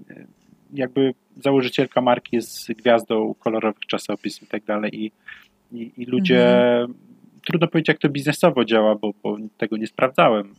[0.75, 5.13] jakby założycielka marki jest gwiazdą kolorowych czasopism i tak dalej i,
[5.73, 6.95] i, i ludzie, mm
[7.47, 10.55] trudno powiedzieć jak to biznesowo działa, bo, bo tego nie sprawdzałem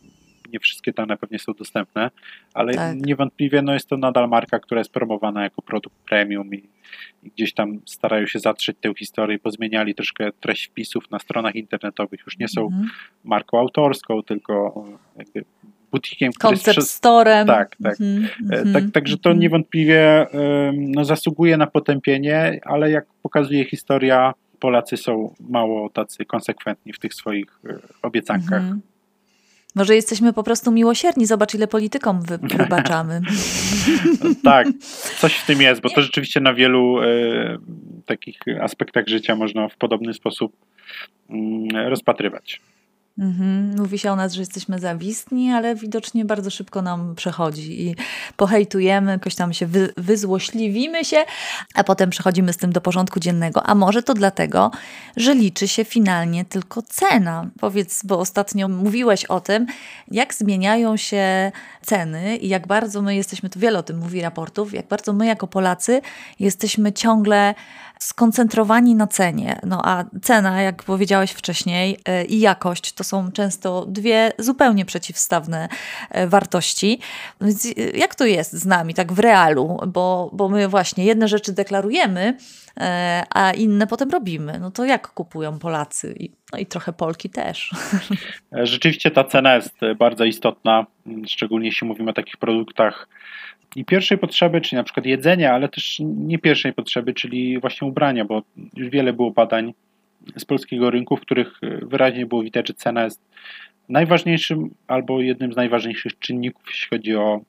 [0.52, 2.10] nie wszystkie dane pewnie są dostępne,
[2.54, 2.96] ale tak.
[2.96, 6.68] niewątpliwie no, jest to nadal marka, która jest promowana jako produkt premium i,
[7.22, 12.20] i, gdzieś tam starają się zatrzeć tę historię, pozmieniali troszkę treść wpisów na stronach internetowych,
[12.26, 12.88] już nie są mhm.
[13.24, 14.84] marką autorską, tylko
[15.16, 15.44] jakby
[15.90, 17.46] butikiem, który Concept storem.
[17.46, 18.00] Tak, tak.
[18.00, 19.38] Mm -hmm, tak także to -hmm.
[19.38, 20.26] niewątpliwie
[20.72, 27.14] no, zasługuje na potępienie, ale jak pokazuje historia, Polacy są mało tacy konsekwentni w tych
[27.14, 28.62] swoich e, obiecankach.
[28.62, 28.97] Mm -hmm.
[29.74, 31.26] Może jesteśmy po prostu miłosierni.
[31.26, 33.20] Zobacz, ile politykom wy, wybaczamy.
[34.44, 34.66] tak,
[35.18, 37.58] coś w tym jest, bo to rzeczywiście na wielu y,
[38.06, 40.52] takich aspektach życia można w podobny sposób
[41.30, 41.34] y,
[41.72, 42.60] rozpatrywać.
[43.18, 43.74] Mhm.
[43.76, 47.96] Mówi się o nas, że jesteśmy zawistni, ale widocznie bardzo szybko nam przechodzi i
[48.36, 51.24] pohejtujemy, jakoś tam się wy, wyzłośliwimy się,
[51.74, 53.62] a potem przechodzimy z tym do porządku dziennego.
[53.62, 54.70] A może to dlatego,
[55.16, 57.50] że liczy się finalnie tylko cena.
[57.60, 59.66] Powiedz, bo ostatnio mówiłeś o tym,
[60.10, 61.52] jak zmieniają się
[61.82, 65.26] ceny i jak bardzo my jesteśmy, to wiele o tym mówi raportów, jak bardzo my
[65.26, 66.00] jako Polacy
[66.40, 67.54] jesteśmy ciągle
[67.98, 69.60] skoncentrowani na cenie.
[69.66, 75.68] No a cena, jak powiedziałeś wcześniej, e, i jakość to są często dwie zupełnie przeciwstawne
[76.10, 76.98] e, wartości.
[77.40, 79.78] Więc e, jak to jest z nami, tak w realu?
[79.86, 82.36] Bo, bo my właśnie jedne rzeczy deklarujemy,
[83.34, 84.58] a inne potem robimy.
[84.60, 86.14] No to jak kupują Polacy?
[86.52, 87.70] No i trochę Polki też.
[88.52, 90.86] Rzeczywiście ta cena jest bardzo istotna,
[91.26, 93.08] szczególnie jeśli mówimy o takich produktach
[93.76, 98.24] i pierwszej potrzeby, czyli na przykład jedzenia, ale też nie pierwszej potrzeby, czyli właśnie ubrania,
[98.24, 98.42] bo
[98.76, 99.74] już wiele było badań
[100.36, 103.20] z polskiego rynku, w których wyraźnie było widać, że cena jest
[103.88, 107.40] najważniejszym albo jednym z najważniejszych czynników, jeśli chodzi o,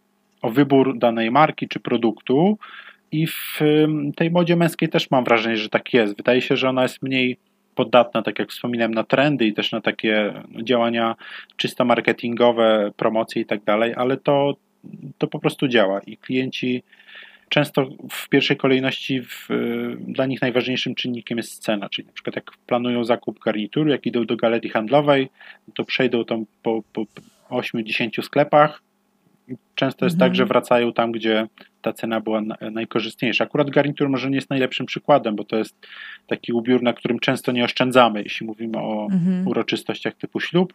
[0.41, 2.57] o wybór danej marki czy produktu.
[3.11, 3.59] I w
[4.15, 6.17] tej modzie męskiej też mam wrażenie, że tak jest.
[6.17, 7.37] Wydaje się, że ona jest mniej
[7.75, 11.15] podatna, tak jak wspominałem, na trendy i też na takie działania
[11.57, 14.55] czysto marketingowe, promocje i tak dalej, ale to,
[15.17, 16.83] to po prostu działa i klienci
[17.49, 19.47] często w pierwszej kolejności w,
[19.99, 24.25] dla nich najważniejszym czynnikiem jest cena, czyli na przykład jak planują zakup garnituru, jak idą
[24.25, 25.29] do galerii handlowej,
[25.75, 27.05] to przejdą tam po, po
[27.49, 28.81] 8-10 sklepach.
[29.75, 30.31] Często jest tak, mhm.
[30.31, 31.47] tak, że wracają tam, gdzie
[31.81, 33.43] ta cena była najkorzystniejsza.
[33.43, 35.75] Akurat garnitur może nie jest najlepszym przykładem, bo to jest
[36.27, 39.47] taki ubiór, na którym często nie oszczędzamy, jeśli mówimy o mhm.
[39.47, 40.73] uroczystościach typu ślub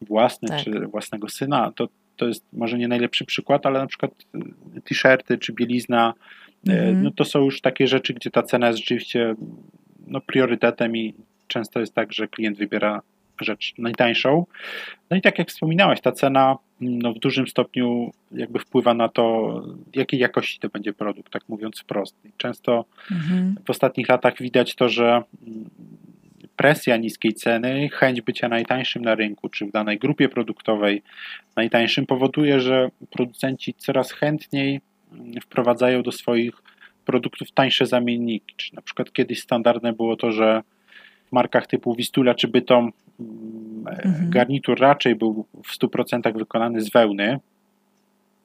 [0.00, 0.64] własny tak.
[0.64, 1.88] czy własnego syna, to
[2.20, 4.12] to jest może nie najlepszy przykład, ale na przykład
[4.76, 6.14] y, t-shirty czy bielizna,
[6.68, 7.02] mm.
[7.02, 9.34] no to są już takie rzeczy, gdzie ta cena jest rzeczywiście
[10.06, 11.14] no, priorytetem i
[11.46, 13.02] często jest tak, że klient wybiera
[13.40, 14.46] rzecz najtańszą.
[15.10, 19.54] No i tak jak wspominałaś, ta cena no, w dużym stopniu jakby wpływa na to,
[19.94, 22.16] jakiej jakości to będzie produkt, tak mówiąc wprost.
[22.24, 23.54] I często mhm.
[23.64, 25.22] w ostatnich latach widać to, że
[26.60, 31.02] presja niskiej ceny, chęć bycia najtańszym na rynku, czy w danej grupie produktowej
[31.56, 34.80] najtańszym, powoduje, że producenci coraz chętniej
[35.42, 36.54] wprowadzają do swoich
[37.04, 38.54] produktów tańsze zamienniki.
[38.56, 40.62] Czy na przykład kiedyś standardne było to, że
[41.28, 42.92] w markach typu Wistula czy Bytom
[43.86, 44.30] mhm.
[44.30, 47.38] garnitur raczej był w 100% wykonany z wełny,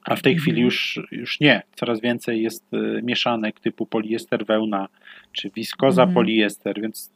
[0.06, 0.42] a w tej mhm.
[0.42, 1.62] chwili już, już nie.
[1.76, 4.88] Coraz więcej jest e, mieszanek typu poliester, wełna
[5.32, 6.14] czy wiskoza, mhm.
[6.14, 7.12] poliester, więc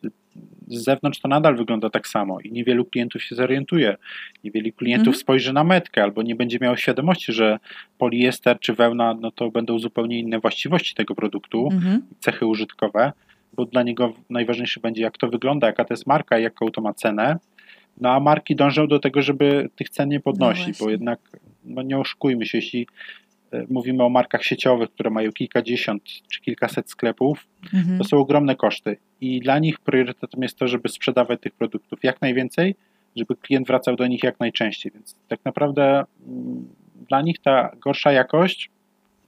[0.67, 3.97] z zewnątrz to nadal wygląda tak samo i niewielu klientów się zorientuje.
[4.43, 5.21] Niewielu klientów mhm.
[5.21, 7.60] spojrzy na metkę albo nie będzie miało świadomości, że
[7.97, 12.02] poliester czy wełna no to będą zupełnie inne właściwości tego produktu, mhm.
[12.19, 13.12] cechy użytkowe,
[13.54, 16.93] bo dla niego najważniejsze będzie jak to wygląda, jaka to jest marka, jaką to ma
[16.93, 17.38] cenę.
[18.02, 21.19] No a marki dążą do tego, żeby tych cen nie podnosić, no bo jednak
[21.69, 22.88] no nie oszukujmy się, jeśli
[23.51, 27.97] e, mówimy o markach sieciowych, które mają kilkadziesiąt czy kilkaset sklepów, mhm.
[27.97, 32.21] to są ogromne koszty i dla nich priorytetem jest to, żeby sprzedawać tych produktów jak
[32.21, 32.75] najwięcej,
[33.15, 36.67] żeby klient wracał do nich jak najczęściej, więc tak naprawdę mm,
[37.10, 38.69] dla nich ta gorsza jakość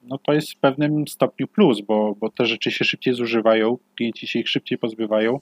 [0.04, 4.28] no to jest w pewnym stopniu plus, bo, bo te rzeczy się szybciej zużywają, klienci
[4.28, 5.40] się ich szybciej pozbywają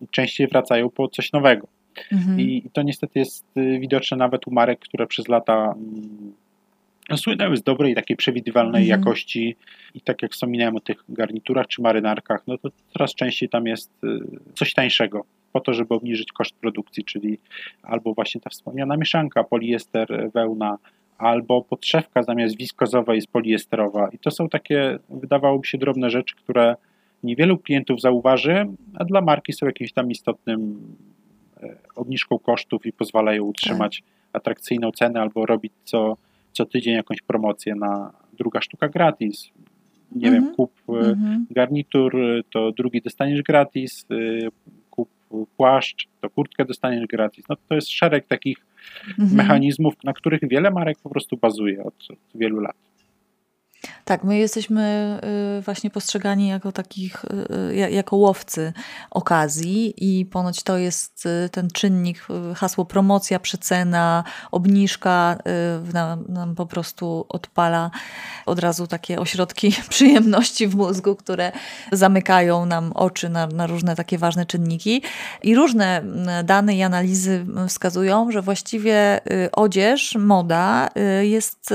[0.00, 1.68] i częściej wracają po coś nowego.
[2.12, 2.40] Mhm.
[2.40, 6.32] I to niestety jest y, widoczne nawet u marek, które przez lata mm,
[7.16, 9.00] słynęły z dobrej, takiej przewidywalnej mhm.
[9.00, 9.56] jakości
[9.94, 13.90] i tak jak wspominałem o tych garniturach czy marynarkach, no to coraz częściej tam jest
[14.04, 14.08] y,
[14.54, 17.38] coś tańszego po to, żeby obniżyć koszt produkcji, czyli
[17.82, 20.78] albo właśnie ta wspomniana mieszanka, poliester, wełna,
[21.18, 24.08] albo podszewka zamiast wiskozowej jest poliesterowa.
[24.12, 26.76] I to są takie, wydawałoby się, drobne rzeczy, które
[27.22, 30.78] niewielu klientów zauważy, a dla marki są jakimś tam istotnym
[31.94, 34.42] obniżką kosztów i pozwalają utrzymać tak.
[34.42, 36.16] atrakcyjną cenę albo robić co,
[36.52, 39.50] co tydzień jakąś promocję na druga sztuka gratis.
[40.12, 40.54] Nie wiem, mhm.
[40.54, 42.16] kup mm garnitur,
[42.50, 44.48] to drugi dostaniesz gratis, e,
[44.90, 45.08] kup
[45.56, 47.44] płaszcz, to kurtkę dostaniesz gratis.
[47.48, 48.66] No to jest szereg takich
[49.08, 49.36] mhm.
[49.36, 52.76] mechanizmów, na których wiele marek po prostu bazuje od, od wielu lat.
[54.04, 55.18] Tak, my jesteśmy
[55.58, 58.72] y, właśnie postrzegani jako takich, y, y, jako łowcy
[59.10, 65.38] okazji i ponoć to jest ten czynnik, hasło promocja, przecena, obniżka
[65.94, 67.90] nam, nam po prostu odpala
[68.46, 71.52] od razu takie ośrodki przyjemności w mózgu, które
[71.92, 75.02] zamykają nam oczy na, na różne takie ważne czynniki.
[75.42, 76.02] I różne
[76.44, 79.20] dane i analizy wskazują, że właściwie
[79.52, 80.88] odzież, moda
[81.22, 81.74] jest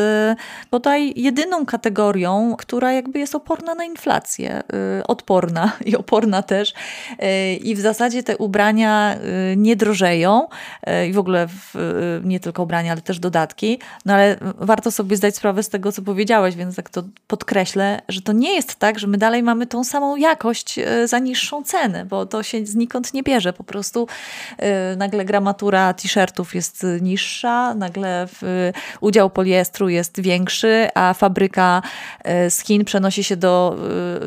[0.71, 4.64] bodaj jedyną kategorią, kategorią, która jakby jest oporna na inflację,
[5.00, 6.74] y, odporna i oporna też.
[7.12, 9.16] Y, I w zasadzie te ubrania
[9.52, 10.48] y, nie drożeją
[11.10, 11.48] i w ogóle
[12.24, 13.80] nie tylko ubrania, ale też dodatki.
[14.06, 18.22] No ale warto sobie zdać sprawę z tego, co powiedziałeś, więc tak to podkreślę, że
[18.22, 22.26] to nie jest tak, że my dalej mamy tą samą jakość za niższą cenę, bo
[22.26, 23.54] to się znikąd nie bierze.
[23.54, 24.08] Po prostu
[24.98, 28.28] nagle gramatura t-shirtów jest niższa, nagle
[29.02, 31.82] udział poliestru jest większy, a fabryka
[32.49, 33.77] z Chin przenosi się do,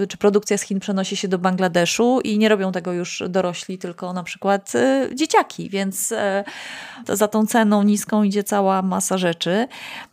[0.03, 3.79] e, czy produkcja z Chin przenosi się do Bangladeszu i nie robią tego już dorośli,
[3.79, 6.15] tylko na przykład e, dzieciaki, więc
[7.09, 9.69] za tą ceną niską idzie cała masa rzeczy.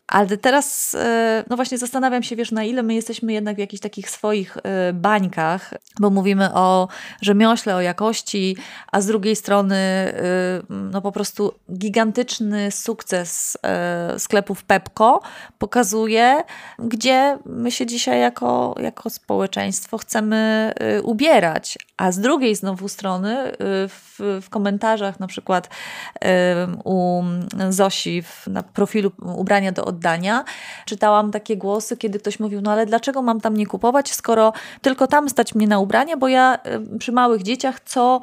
[0.07, 3.81] Ale teraz, e, no właśnie zastanawiam się, wiesz, na ile my jesteśmy jednak w jakichś
[3.81, 6.87] takich swoich e, bańkach, bo mówimy o
[7.21, 8.57] rzemiośle, o jakości,
[8.91, 10.13] a z drugiej strony, e,
[10.69, 13.57] no po prostu gigantyczny sukces
[14.17, 15.21] sklepów Pepko
[15.57, 16.43] pokazuje,
[16.79, 20.71] gdzie my się dzisiaj jako, jako społeczeństwo chcemy
[21.03, 21.77] ubierać.
[22.01, 23.51] A z drugiej znowu strony,
[23.89, 25.69] w, w komentarzach, na przykład
[26.83, 27.23] u
[27.69, 30.43] Zosi na profilu ubrania do oddania.
[30.85, 35.07] Czytałam takie głosy, kiedy ktoś mówił, no ale dlaczego mam tam nie kupować, skoro tylko
[35.07, 36.59] tam stać mnie na ubranie, bo ja
[36.95, 38.21] y, przy małych dzieciach co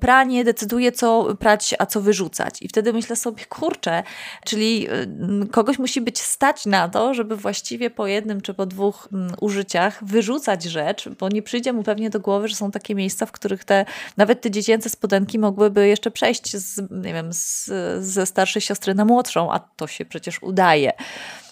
[0.00, 2.62] pranie decyduje, co prać, a co wyrzucać.
[2.62, 4.02] I wtedy myślę sobie, kurczę,
[4.44, 4.88] czyli
[5.42, 9.32] y, kogoś musi być stać na to, żeby właściwie po jednym czy po dwóch mm,
[9.40, 13.32] użyciach wyrzucać rzecz, bo nie przyjdzie mu pewnie do głowy, że są takie miejsca, w
[13.32, 13.84] których te
[14.16, 19.04] nawet te dziecięce spodenki mogłyby jeszcze przejść z, nie wiem, z, ze starszej siostry na
[19.04, 20.92] młodszą, a to się przecież udaje.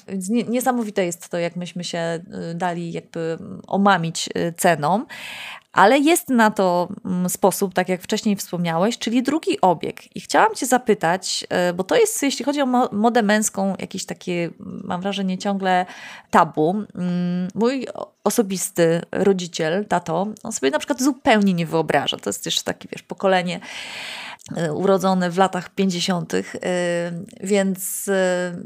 [0.08, 5.06] Więc niesamowite jest to, jak myśmy się y, dali jakby omamić y, ceną.
[5.72, 10.16] Ale jest na to mm, sposób, tak jak wcześniej wspomniałeś, czyli drugi obieg.
[10.16, 14.50] I chciałam Cię zapytać, y, bo to jest, jeśli chodzi o modę męską, jakieś takie,
[14.60, 15.86] mam wrażenie, ciągle
[16.30, 16.70] tabu.
[16.94, 17.86] Mm, mój
[18.24, 22.16] osobisty rodziciel, tato, on sobie na przykład zupełnie nie wyobraża.
[22.16, 23.60] To jest też takie, wiesz, pokolenie
[24.74, 26.42] urodzony w latach 50., e,
[27.40, 28.56] więc e,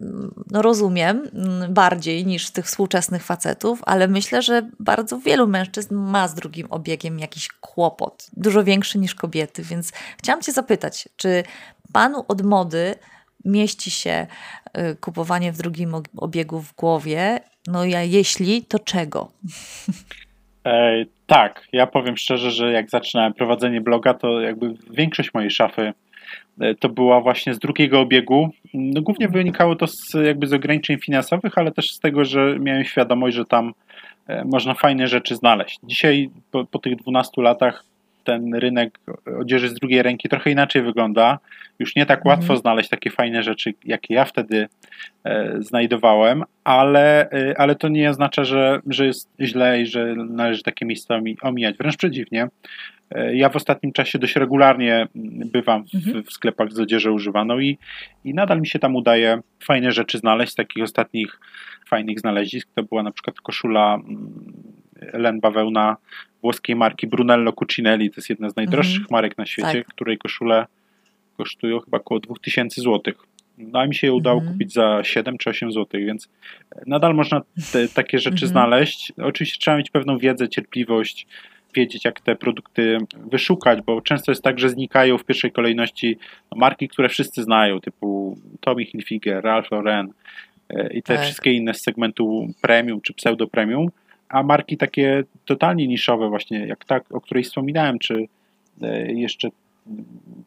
[0.51, 6.29] no rozumiem mm, bardziej niż tych współczesnych facetów, ale myślę, że bardzo wielu mężczyzn ma
[6.29, 11.43] z drugim obiegiem jakiś kłopot, dużo większy niż kobiety, więc chciałam Cię zapytać, czy
[11.93, 12.95] panu od mody
[13.45, 14.27] mieści się
[15.01, 17.40] kupowanie w drugim obiegu w głowie?
[17.66, 19.33] No ja jeśli, to czego?
[21.31, 25.93] Tak, ja powiem szczerze, że jak zaczynałem prowadzenie bloga, to jakby większość mojej szafy
[26.61, 28.51] e, to była właśnie z drugiego obiegu.
[28.75, 32.85] No, głównie wynikało to z, jakby z ograniczeń finansowych, ale też z tego, że miałem
[32.85, 33.73] świadomość, że tam
[34.27, 35.79] e, można fajne rzeczy znaleźć.
[35.83, 37.85] Dzisiaj, po, po tych 12 latach,
[38.31, 38.99] ten rynek
[39.38, 41.38] odzieży z drugiej ręki trochę inaczej wygląda.
[41.79, 42.39] Już nie tak mhm.
[42.39, 44.68] łatwo znaleźć takie fajne rzeczy, jakie ja wtedy
[45.24, 50.62] e, znajdowałem, ale, e, ale to nie oznacza, że, że jest źle i że należy
[50.62, 51.76] takie miejsca omijać.
[51.76, 52.49] Wręcz przeciwnie.
[53.11, 55.09] E, ja w ostatnim czasie dość regularnie
[55.53, 56.24] bywam w, mhm.
[56.24, 57.78] w, sklepach z odzieżą używaną i,
[58.24, 61.41] i nadal mi się tam udaje fajne rzeczy znaleźć z takich ostatnich
[61.89, 62.68] fajnych znalezisk.
[62.74, 63.99] To była na przykład koszula
[65.12, 65.97] len bawełna
[66.43, 68.11] włoskiej marki Brunello Cucinelli.
[68.11, 69.12] To jest jedna z najdroższych mhm.
[69.12, 69.86] marek na świecie, tak.
[69.86, 70.66] której koszule
[71.36, 73.14] kosztują chyba około 2000 zł.
[73.59, 74.53] No a mi się je udało mhm.
[74.53, 76.28] kupić za 7 czy 8 zł, więc
[76.86, 77.41] nadal można
[77.72, 78.49] te, takie rzeczy mhm.
[78.49, 79.12] znaleźć.
[79.22, 81.26] Oczywiście trzeba mieć pewną wiedzę, cierpliwość,
[81.74, 82.99] wiedzieć, jak te produkty
[83.30, 86.18] wyszukać, bo często jest tak, że znikają w pierwszej kolejności
[86.57, 90.12] marki, które wszyscy znają, typu Tommy Hilfiger, Ralph Lauren
[90.68, 91.24] e, i te tak.
[91.24, 93.88] wszystkie inne z segmentu premium czy pseudo premium,
[94.31, 98.28] a marki takie totalnie niszowe właśnie, jak ta, o której wspominałem, czy
[98.83, 99.49] e, jeszcze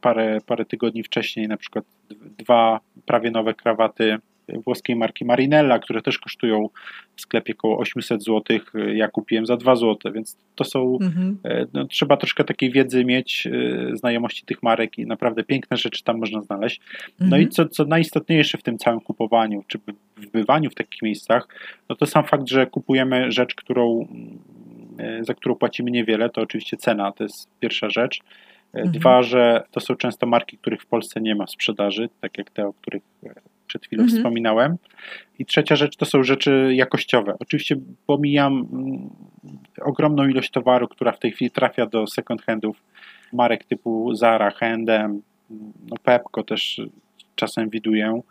[0.01, 1.85] parę, parę tygodni wcześniej na przykład
[2.37, 4.17] dwa prawie nowe krawaty
[4.49, 6.69] włoskiej marki Marinella, które też kosztują
[7.15, 8.59] w sklepie około 800 zł.
[8.93, 10.97] Ja kupiłem za 2 zł, więc to są.
[11.01, 11.37] Mhm.
[11.43, 16.03] E, no, trzeba troszkę takiej wiedzy mieć, e, znajomości tych marek i naprawdę piękne rzeczy
[16.03, 16.81] tam można znaleźć.
[17.19, 17.41] No mhm.
[17.41, 19.79] i co, co najistotniejsze w tym całym kupowaniu, czy
[20.17, 21.47] w bywaniu w takich miejscach,
[21.89, 24.07] no to sam fakt, że kupujemy rzecz, którą,
[24.99, 28.19] e, za którą płacimy niewiele, to oczywiście cena, to jest pierwsza rzecz.
[28.73, 28.91] Mhm.
[28.91, 32.67] Dwa, że to są często marki, których w Polsce nie ma sprzedaży, tak jak te,
[32.67, 33.03] o których
[33.73, 34.17] przed chwilą mhm.
[34.17, 34.77] wspominałem.
[35.39, 37.35] I trzecia rzecz to są rzeczy jakościowe.
[37.39, 37.75] Oczywiście
[38.07, 39.09] pomijam mm,
[39.81, 42.83] ogromną ilość towaru, która w tej chwili trafia do second handów
[43.33, 45.21] marek typu Zara, H&M,
[45.89, 46.81] no Pepco też
[47.35, 48.21] czasem widuję.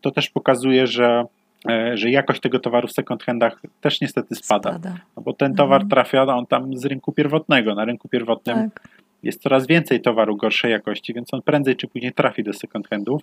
[0.00, 1.24] To też pokazuje, że
[1.68, 4.70] e, że jakość tego towaru w second handach też niestety spada.
[4.70, 4.94] spada.
[5.16, 5.90] No bo ten towar mhm.
[5.90, 7.74] trafia on tam z rynku pierwotnego.
[7.74, 8.88] Na rynku pierwotnym tak.
[9.22, 13.22] jest coraz więcej towaru gorszej jakości, więc on prędzej czy później trafi do second handów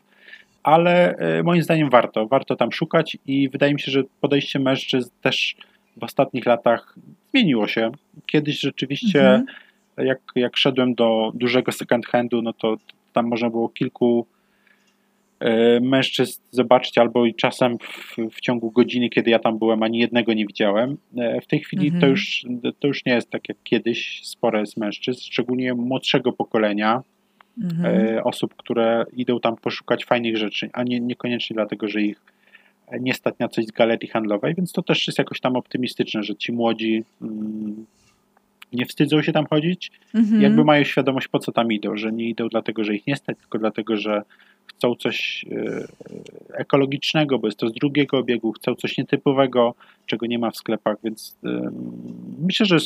[0.64, 5.10] ale e, moim zdaniem warto, warto tam szukać i wydaje mi się, że podejście mężczyzn
[5.22, 5.55] też
[5.97, 6.95] w ostatnich latach
[7.32, 7.91] zmieniło się.
[8.26, 9.45] Kiedyś rzeczywiście, mhm.
[9.97, 12.78] jak, jak szedłem do dużego second handu, no to
[13.14, 14.28] tam można było kilku
[15.39, 19.99] e, mężczyzn zobaczyć, albo i czasem w, w, ciągu godziny, kiedy ja tam byłem, ani
[19.99, 20.97] jednego nie widziałem.
[21.18, 22.01] E, w tej chwili mhm.
[22.01, 22.45] to, już,
[22.80, 27.01] to już nie jest tak jak kiedyś, spore jest mężczyzn, szczególnie młodszego pokolenia,
[27.64, 27.86] mhm.
[27.86, 32.22] E, osób, które idą tam poszukać fajnych rzeczy, a nie, niekoniecznie dlatego, że ich
[32.99, 36.36] nie stać na coś z galerii handlowej, więc to też jest jakoś tam optymistyczne, że
[36.36, 37.86] ci młodzi mm,
[38.74, 40.41] nie wstydzą się tam chodzić, mhm.
[40.41, 43.38] jakby mają świadomość, po co tam idą, że nie idą dlatego, że ich nie stać,
[43.38, 44.22] tylko dlatego, że
[44.66, 45.88] chcą coś e,
[46.53, 50.97] ekologicznego, bo jest to z drugiego obiegu, chcą coś nietypowego, czego nie ma w sklepach,
[51.03, 51.38] więc
[52.39, 52.78] myślę, że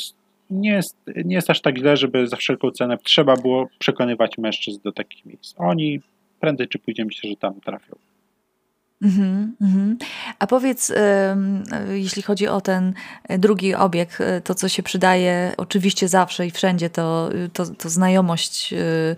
[0.53, 4.79] nie jest, nie jest aż tak źle, żeby za wszelką cenę trzeba było przekonywać mężczyzn
[4.83, 5.55] do takich miejsc.
[5.57, 6.01] Oni
[6.39, 7.95] prędzej czy później myślę, że tam trafią.
[9.03, 10.05] Mm -hmm.
[10.39, 10.91] A powiedz,
[11.89, 12.93] jeśli chodzi o ten
[13.29, 18.73] drugi obieg, e, to co się przydaje oczywiście zawsze i wszędzie, to, to, to, znajomość
[18.73, 19.15] y,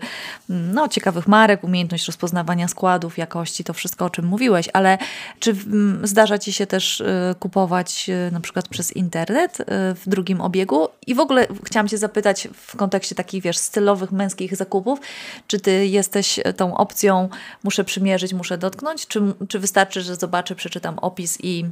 [0.48, 4.98] no, ciekawych marek, umiejętność rozpoznawania składów, jakości, to wszystko o czym mówiłeś, ale
[5.38, 5.56] czy
[6.02, 10.88] zdarza Ci się też y, kupować y, na przykład przez internet w drugim obiegu?
[11.06, 15.00] I w ogóle chciałam Cię zapytać w kontekście takich, wiesz, stylowych, męskich zakupów,
[15.46, 17.28] czy Ty jesteś tą opcją,
[17.64, 21.64] muszę przymierzyć, muszę dotknąć, czy, czy wystarczy wystarczy, że zobaczę, przeczytam opis i,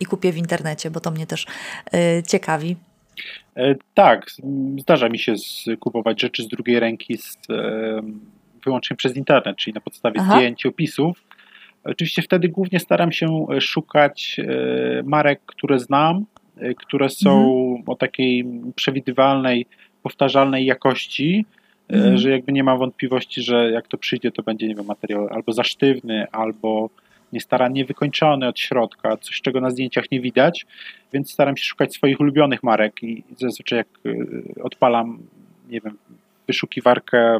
[0.00, 1.46] i kupię w internecie, bo to mnie też
[1.94, 2.76] y, ciekawi.
[3.56, 4.30] E, tak,
[4.80, 5.34] zdarza mi się
[5.80, 8.02] kupować rzeczy z drugiej ręki z, e,
[8.64, 10.36] wyłącznie przez internet, czyli na podstawie Aha.
[10.36, 11.24] zdjęć, opisów.
[11.84, 16.24] Oczywiście wtedy głównie staram się szukać e, marek, które znam,
[16.76, 17.82] które są mhm.
[17.86, 18.44] o takiej
[18.74, 19.66] przewidywalnej,
[20.02, 21.46] powtarzalnej jakości,
[21.88, 22.18] mhm.
[22.18, 25.52] że jakby nie ma wątpliwości, że jak to przyjdzie, to będzie nie wiem, materiał albo
[25.52, 26.90] za sztywny, albo
[27.32, 30.66] niestarannie wykończony od środka, coś czego na zdjęciach nie widać,
[31.12, 35.18] więc staram się szukać swoich ulubionych marek i zazwyczaj jak y, odpalam,
[35.68, 35.98] nie wiem,
[36.46, 37.38] wyszukiwarkę,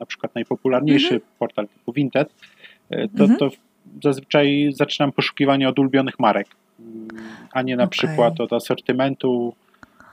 [0.00, 1.32] na przykład najpopularniejszy mhm.
[1.38, 2.28] portal typu Vinted,
[2.92, 3.38] y, to, mhm.
[3.38, 3.50] to
[4.02, 6.46] zazwyczaj zaczynam poszukiwanie od ulubionych marek,
[6.80, 7.08] mm,
[7.52, 7.90] a nie na okay.
[7.90, 9.54] przykład od asortymentu,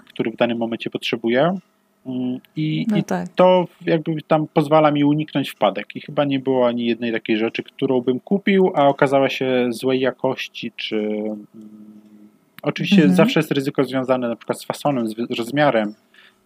[0.10, 1.58] który w danym momencie potrzebuję.
[2.56, 3.28] I, no tak.
[3.28, 5.95] i, to jakby tam pozwala mi uniknąć wpadek.
[5.95, 9.99] I chyba nie było ani jednej takiej rzeczy, którą bym kupił, a okazała się złej
[9.99, 10.97] jakości, czy.
[10.97, 11.45] Mm,
[12.62, 13.16] oczywiście mhm.
[13.16, 15.93] zawsze jest ryzyko związane na przykład z fasonem, z rozmiarem,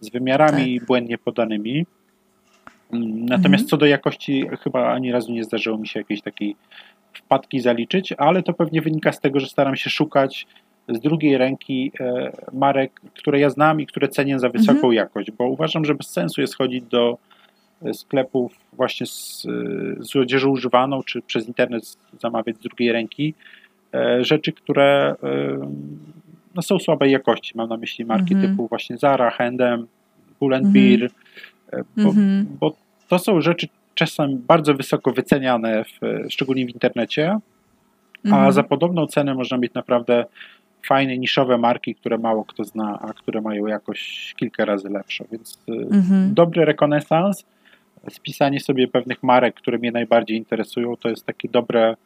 [0.00, 0.86] z wymiarami tak.
[0.86, 1.86] błędnie podanymi.
[2.92, 3.68] Mm, natomiast mhm.
[3.68, 6.56] co do jakości, chyba ani razu nie zdarzyło mi się jakiejś takiej
[7.12, 10.46] wpadki zaliczyć, ale to pewnie wynika z tego, że staram się szukać
[10.90, 14.92] z drugiej ręki e, marek, które ja znam i które cenię za wysoką mhm.
[14.92, 17.18] jakość, bo uważam, że bez sensu jest chodzić do
[17.82, 19.46] e, sklepów właśnie z,
[20.00, 23.34] z odzieżą używaną, czy przez internet zamawiać z drugiej ręki
[24.20, 25.14] rzeczy, które
[26.54, 27.52] no, są słabej jakości.
[27.54, 28.50] Mam na myśli marki mhm.
[28.50, 29.86] typu właśnie Zara, H&M,
[30.38, 30.72] Pull and mhm.
[30.72, 31.10] Beer,
[31.96, 32.46] bo, mhm.
[32.60, 32.76] bo
[33.08, 37.38] to są rzeczy czasem bardzo wysoko wyceniane, w, szczególnie w internecie,
[38.24, 38.52] a mhm.
[38.52, 40.24] za podobną cenę można mieć naprawdę
[40.86, 45.24] fajne, niszowe marki, które mało kto zna, a które mają jakoś kilka razy lepszą.
[45.32, 46.34] Więc y, mhm.
[46.34, 47.44] dobry rekonesans,
[48.10, 51.96] spisanie sobie pewnych marek, które mnie najbardziej interesują, to jest taki dobre,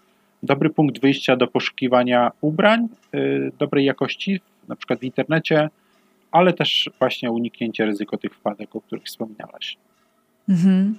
[0.43, 5.69] dobry punkt wyjścia do poszukiwania ubrań y, dobrej jakości, na przykład w internecie,
[6.33, 9.77] ale też właśnie uniknięcie ryzyko tych wpadek, o których wspominałaś.
[10.49, 10.95] Mhm.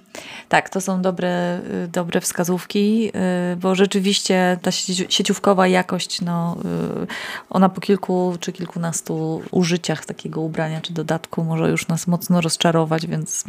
[0.48, 3.08] Tak, to są dobre, y, dobre wskazówki,
[3.52, 4.70] y, bo rzeczywiście ta
[5.08, 6.56] sieciówkowa jakość, no,
[7.02, 7.06] y,
[7.50, 13.06] ona po kilku czy kilkunastu użyciach takiego ubrania czy dodatku może już nas mocno rozczarować,
[13.06, 13.44] więc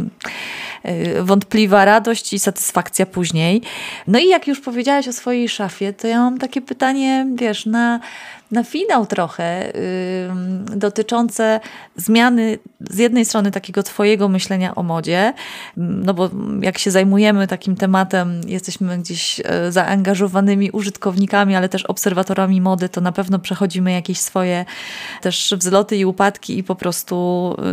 [1.21, 3.61] wątpliwa radość i satysfakcja później.
[4.07, 7.99] No i jak już powiedziałaś o swojej szafie, to ja mam takie pytanie, wiesz, na
[8.51, 9.71] na finał trochę
[10.69, 11.59] yy, dotyczące
[11.95, 12.57] zmiany
[12.89, 15.33] z jednej strony takiego Twojego myślenia o modzie,
[15.77, 16.29] no bo
[16.61, 23.01] jak się zajmujemy takim tematem, jesteśmy gdzieś e, zaangażowanymi użytkownikami, ale też obserwatorami mody, to
[23.01, 24.65] na pewno przechodzimy jakieś swoje
[25.21, 27.63] też wzloty i upadki i po prostu yy,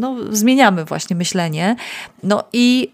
[0.00, 1.76] no, zmieniamy właśnie myślenie.
[2.22, 2.92] No i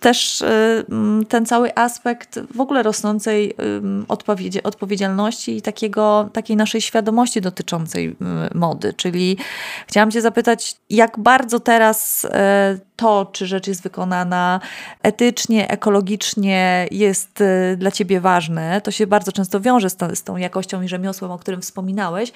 [0.00, 0.44] też
[0.88, 3.54] yy, ten cały aspekt w ogóle rosnącej
[4.64, 8.94] odpowiedzialności i takiego, takiego takiej naszej świadomości dotyczącej y, mody.
[8.94, 9.36] Czyli
[9.86, 14.60] chciałam Cię zapytać, jak bardzo teraz e, to, czy rzecz jest wykonana
[15.02, 18.80] etycznie, ekologicznie, jest y, dla Ciebie ważne.
[18.80, 22.32] To się bardzo często wiąże z, z tą jakością i rzemiosłem, o którym wspominałeś,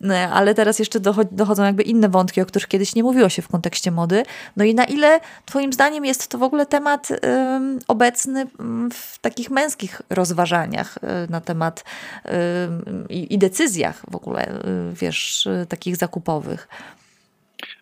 [0.00, 1.00] y, ale teraz jeszcze
[1.30, 4.22] dochodzą jakby inne wątki, o których kiedyś nie mówiło się w kontekście mody.
[4.56, 8.46] No i na ile Twoim zdaniem jest to w ogóle temat um, obecny
[8.92, 10.98] w takich męskich rozważaniach
[11.28, 11.84] na temat
[12.24, 14.60] um, i, i decyzjach w ogóle,
[15.00, 16.68] wiesz, takich zakupowych?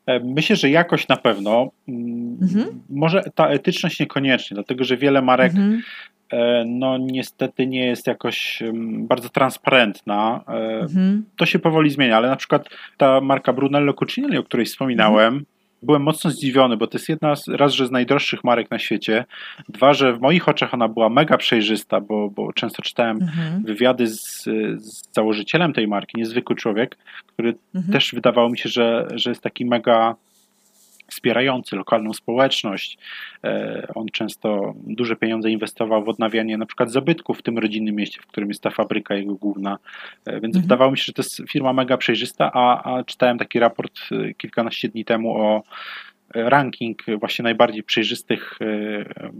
[0.07, 1.70] E, myślę, że jakość na pewno.
[1.89, 2.83] Mm, mhm.
[2.91, 5.83] Może ta etyczność niekoniecznie, dlatego że wiele marek mhm.
[6.33, 8.62] E, no niestety nie jest jakoś
[8.99, 10.45] bardzo transparentna.
[10.49, 11.25] E, mhm.
[11.37, 15.45] To się powoli zmienia, ale na przykład ta marka Brunello Cucinelli, o której wspominałem, mhm
[15.83, 19.24] byłem mocno zdziwiony, bo to jest jedna z, raz, że z najdroższych marek na świecie,
[19.68, 23.62] dwa, że w moich oczach ona była mega przejrzysta, bo, bo często czytałem mhm.
[23.64, 24.45] wywiady z,
[24.76, 27.93] z założycielem tej marki, niezwykły człowiek, który mhm.
[27.93, 30.14] też wydawało mi się, że, że jest taki mega
[31.12, 32.98] wspierający lokalną społeczność.
[33.44, 38.20] E, on często duże pieniądze inwestował w odnawianie na przykład zabytków w tym rodzinnym mieście,
[38.22, 39.78] w którym jest ta fabryka jego główna.
[40.24, 40.62] E, więc mhm.
[40.62, 44.34] wydawało mi się, że to jest firma mega przejrzysta, a, a czytałem taki raport e,
[44.34, 45.62] kilkanaście dni temu o
[46.35, 48.59] ranking właśnie najbardziej przejrzystych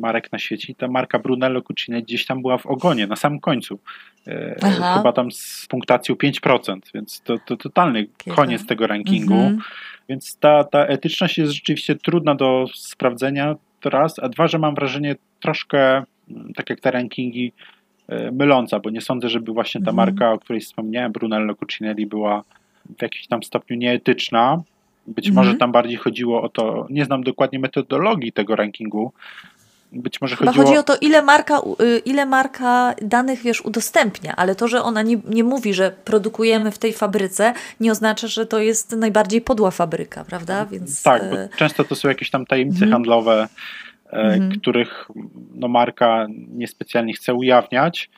[0.01, 3.41] marek na świecie i ta marka Brunello Cucine gdzieś tam była w ogonie, na samym
[3.41, 3.79] końcu.
[4.63, 4.95] Aha.
[4.97, 9.35] Chyba tam z punktacją 5%, więc to, to totalny koniec tego rankingu.
[9.35, 9.59] Mhm.
[10.09, 14.75] Więc ta, ta etyczność jest rzeczywiście trudna do sprawdzenia, to raz, a dwa, że mam
[14.75, 17.53] wrażenie troszkę, mm, tak jak te rankingi,
[18.09, 19.97] e, myląca, bo nie sądzę, żeby właśnie ta mhm.
[19.97, 22.43] marka, o której wspomniałem, Brunello Cucinelli, była
[22.99, 24.63] w jakimś tam stopniu nieetyczna.
[25.07, 25.47] Być mhm.
[25.47, 29.13] może tam bardziej chodziło o to, nie znam dokładnie metodologii tego rankingu,
[29.93, 30.67] być może Chyba chodziło...
[30.67, 35.03] chodzi o to, ile marka, y, ile marka danych, wiesz, udostępnia, ale to, że ona
[35.03, 39.71] nie, nie mówi, że produkujemy w tej fabryce, nie oznacza, że to jest najbardziej podła
[39.71, 40.67] fabryka, prawda?
[40.67, 41.03] Więc...
[41.03, 42.93] Tak, bo e, często to są jakieś tam tajemnice mhm.
[42.93, 43.49] handlowe,
[44.07, 44.61] e, mhm.
[44.61, 45.09] których
[45.55, 48.11] no, marka niespecjalnie chce ujawniać.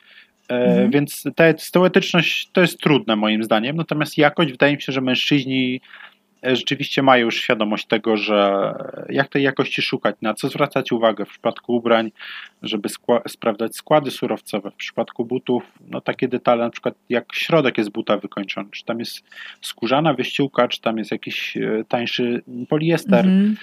[0.49, 0.91] E, mhm.
[0.91, 5.81] Więc ta, teoretyczność to jest trudne moim zdaniem, natomiast jakość wydaje mi się, że mężczyźni
[6.53, 8.71] rzeczywiście mają już świadomość tego, że
[9.09, 12.11] jak tej jakości szukać, na co zwracać uwagę w przypadku ubrań,
[12.61, 17.77] żeby skła- sprawdzać składy surowcowe, w przypadku butów, no takie detale, na przykład jak środek
[17.77, 19.23] jest buta wykończony, czy tam jest
[19.61, 23.25] skórzana wyściółka, czy tam jest jakiś e, tańszy poliester.
[23.25, 23.55] Mhm.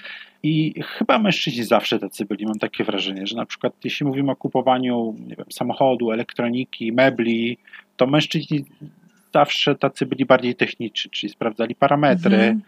[0.43, 4.35] I chyba mężczyźni zawsze tacy byli, mam takie wrażenie, że na przykład jeśli mówimy o
[4.35, 7.57] kupowaniu wiem, samochodu, elektroniki, mebli,
[7.97, 8.65] to mężczyźni
[9.33, 12.61] zawsze tacy byli bardziej techniczni, czyli sprawdzali parametry, mhm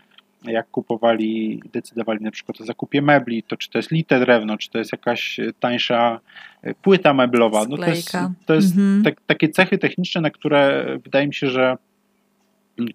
[0.51, 4.69] jak kupowali, decydowali na przykład o zakupie mebli, to czy to jest lite drewno, czy
[4.69, 6.19] to jest jakaś tańsza
[6.61, 7.65] e, płyta meblowa.
[7.69, 8.11] No to jest,
[8.45, 9.03] to jest mhm.
[9.03, 11.77] te, takie cechy techniczne, na które wydaje mi się, że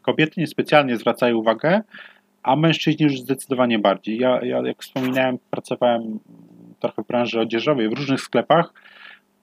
[0.03, 1.81] kobiety niespecjalnie zwracają uwagę,
[2.43, 4.19] a mężczyźni już zdecydowanie bardziej.
[4.19, 6.19] Ja, ja jak wspominałem, pracowałem
[6.81, 8.73] trochę w branży odzieżowej w różnych sklepach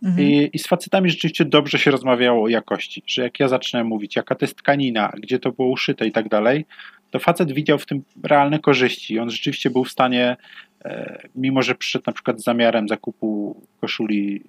[0.03, 0.27] Mhm.
[0.27, 4.15] I, I, z facetami rzeczywiście dobrze się rozmawiało o jakości, że jak ja zaczynałem mówić,
[4.15, 6.65] jaka to jest tkanina, gdzie to było uszyte i tak dalej,
[7.11, 9.19] to facet widział w tym realne korzyści.
[9.19, 10.37] On rzeczywiście był w stanie,
[10.85, 14.43] e, mimo że przyszedł na przykład z zamiarem zakupu koszuli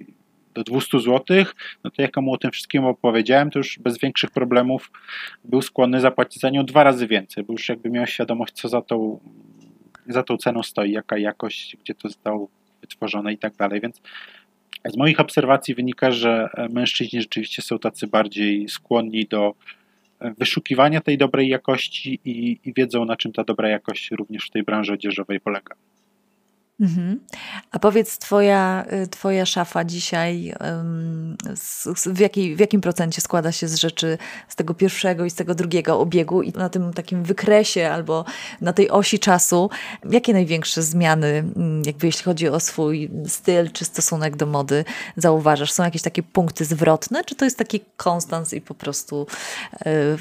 [0.55, 1.45] do 200 zł,
[1.85, 4.91] no to jak mu o tym wszystkim opowiedziałem, to już bez większych problemów
[5.45, 8.83] był skłonny zapłacić za nią dwa razy więcej, bo już jakby miał świadomość, co za
[8.83, 9.21] tą,
[10.09, 12.49] za tą ceną stoi, jaka jakość, gdzie to zostało
[12.81, 14.01] wytworzone i tak dalej, więc
[14.85, 19.55] z moich obserwacji wynika, że mężczyźni rzeczywiście są tacy bardziej skłonni do
[20.39, 24.63] wyszukiwania tej dobrej jakości i, i wiedzą, na czym ta dobra jakość również w tej
[24.63, 25.75] branży odzieżowej polega.
[26.81, 27.21] Mhm.
[27.71, 30.55] A powiedz, twoja, y, twoja szafa dzisiaj
[32.07, 34.19] w, jakiej, w jakim procencie składa się z rzeczy
[34.49, 38.25] z tego pierwszego i z tego drugiego obiegu i na tym takim wykresie albo
[38.61, 39.71] na tej osi czasu,
[40.11, 44.85] jakie największe zmiany, mm, jakby jeśli chodzi o swój styl czy stosunek do mody
[45.17, 45.73] zauważasz?
[45.73, 49.27] Są jakieś takie punkty zwrotne, czy to jest taki konstans i po prostu
[49.87, 50.19] yy,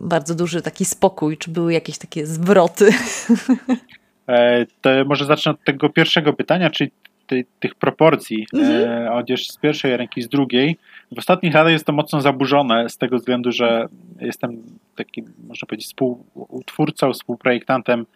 [0.00, 2.90] bardzo duży taki spokój, czy były jakieś takie zwroty?
[4.30, 6.90] E, to może zacznę od tego pierwszego pytania, czyli
[7.26, 9.04] tej, tych proporcji mhm.
[9.04, 10.76] E, odzież z pierwszej ręki, z drugiej.
[11.12, 13.86] W ostatnich latach jest to mocno zaburzone z tego względu, że
[14.20, 14.62] jestem
[14.96, 18.06] takim, można powiedzieć, współtwórcą, współprojektantem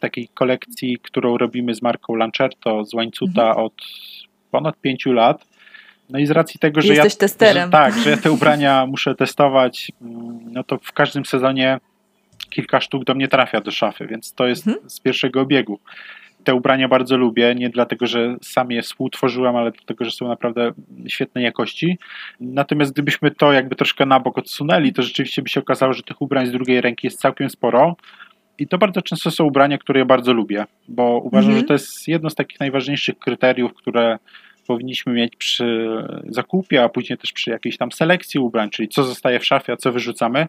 [0.00, 3.66] takiej kolekcji, którą robimy z marką Lancerto z Łańcuta mhm.
[3.66, 3.74] od
[4.50, 5.46] ponad pięciu lat.
[6.10, 7.64] No i z racji tego, że Jesteś ja, testerem.
[7.64, 11.78] Że, tak, że ja te ubrania muszę testować, mm, no to w każdym sezonie
[12.56, 14.90] kilka sztuk do mnie trafia do szafy, więc to jest mhm.
[14.90, 15.80] z pierwszego obiegu.
[16.44, 20.72] Te ubrania bardzo lubię, nie dlatego, że sam je współtworzyłem, ale dlatego, że są naprawdę
[21.08, 21.98] świetnej jakości.
[22.40, 26.22] Natomiast gdybyśmy to jakby troszkę na bok odsunęli, to rzeczywiście by się okazało, że tych
[26.22, 27.96] ubrań z drugiej ręki jest całkiem sporo.
[28.58, 31.60] I to bardzo często są ubrania, które ja bardzo lubię, bo uważam, mhm.
[31.60, 34.18] że to jest jedno z takich najważniejszych kryteriów, które
[34.66, 35.88] powinniśmy mieć przy
[36.28, 39.76] zakupie, a później też przy jakiejś tam selekcji ubrań, czyli co zostaje w szafie, a
[39.76, 40.46] co wyrzucamy.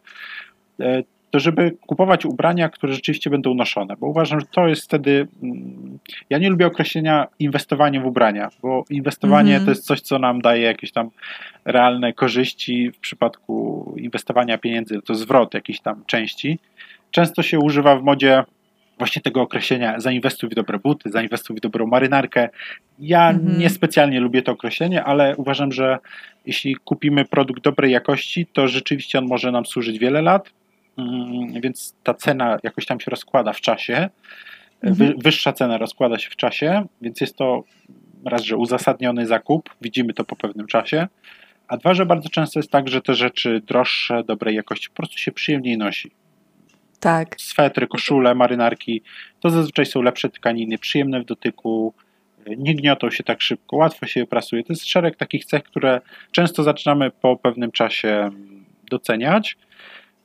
[1.31, 5.27] To żeby kupować ubrania, które rzeczywiście będą noszone, bo uważam, że to jest wtedy.
[5.43, 5.99] Mm,
[6.29, 9.65] ja nie lubię określenia inwestowanie w ubrania, bo inwestowanie mm -hmm.
[9.65, 11.09] to jest coś, co nam daje jakieś tam
[11.65, 12.91] realne korzyści.
[12.91, 16.59] W przypadku inwestowania pieniędzy to zwrot jakiejś tam części.
[17.11, 18.43] Często się używa w modzie
[18.97, 22.49] właśnie tego określenia zainwestuj w dobre buty, zainwestuj w dobrą marynarkę.
[22.99, 23.57] Ja mm -hmm.
[23.57, 25.97] niespecjalnie lubię to określenie, ale uważam, że
[26.45, 30.56] jeśli kupimy produkt dobrej jakości, to rzeczywiście on może nam służyć wiele lat Mm,
[31.61, 34.09] więc ta cena jakoś tam się rozkłada w czasie.
[34.83, 35.13] Mhm.
[35.17, 37.63] Wyższa cena rozkłada się w czasie, więc jest to
[38.25, 41.07] raz, że uzasadniony zakup, widzimy to po pewnym czasie,
[41.67, 45.17] a dwa, że bardzo często jest tak, że te rzeczy droższe, dobrej jakości po prostu
[45.17, 46.11] się przyjemniej nosi.
[46.99, 47.35] Tak.
[47.37, 49.01] Swetry, koszule, marynarki
[49.39, 51.93] to zazwyczaj są lepsze tkaniny, przyjemne w dotyku,
[52.57, 54.63] nie gniotą się tak szybko, łatwo się je prasuje.
[54.63, 58.29] To jest szereg takich cech, które często zaczynamy po pewnym czasie
[58.89, 59.57] doceniać.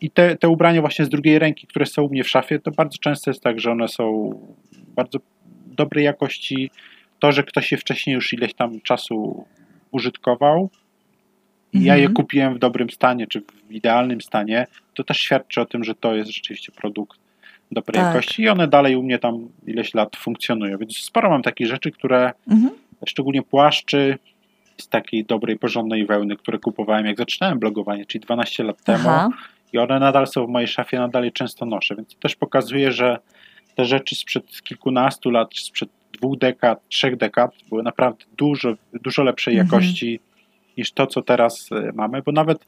[0.03, 2.71] I te, te ubrania właśnie z drugiej ręki, które są u mnie w szafie, to
[2.71, 4.31] bardzo często jest tak, że one są
[4.73, 5.19] bardzo
[5.67, 6.71] dobrej jakości.
[7.19, 9.45] To, że ktoś je wcześniej już ileś tam czasu
[9.91, 10.71] użytkował
[11.73, 11.87] i mhm.
[11.87, 12.15] ja je mhm.
[12.15, 16.15] kupiłem w dobrym stanie, czy w idealnym stanie, to też świadczy o tym, że to
[16.15, 17.19] jest rzeczywiście produkt
[17.71, 18.15] dobrej tak.
[18.15, 20.79] jakości i one dalej u mnie tam ileś lat funkcjonują.
[20.79, 22.73] Więc sporo mam takich rzeczy, które mhm.
[23.07, 24.19] szczególnie płaszczy
[24.77, 29.09] z takiej dobrej, porządnej wełny, które kupowałem jak zaczynałem blogowanie, czyli 12 lat temu.
[29.73, 32.93] I one nadal są w mojej szafie, nadal je często noszę, więc to też pokazuje,
[32.93, 33.19] że
[33.75, 39.59] te rzeczy sprzed kilkunastu lat, sprzed dwóch dekad, trzech dekad były naprawdę dużo, dużo lepszej
[39.59, 39.67] mhm.
[39.67, 40.21] jakości
[40.77, 42.67] niż to, co teraz e, mamy, bo nawet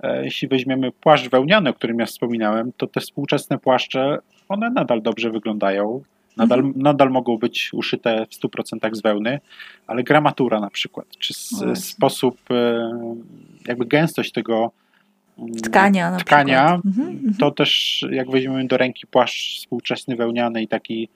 [0.00, 4.18] e, jeśli weźmiemy płaszcz wełniany, o którym ja wspominałem, to te współczesne płaszcze,
[4.48, 6.02] one nadal dobrze wyglądają,
[6.36, 6.82] nadal, mhm.
[6.82, 9.40] nadal mogą być uszyte w 100% z wełny,
[9.86, 11.34] ale gramatura na przykład, czy
[11.74, 12.90] sposób, e,
[13.68, 14.72] jakby gęstość tego
[15.62, 20.68] tkania, na tkania mhm, mhm, to też jak weźmiemy do ręki płaszcz współczesny wełniany i
[20.68, 21.08] taki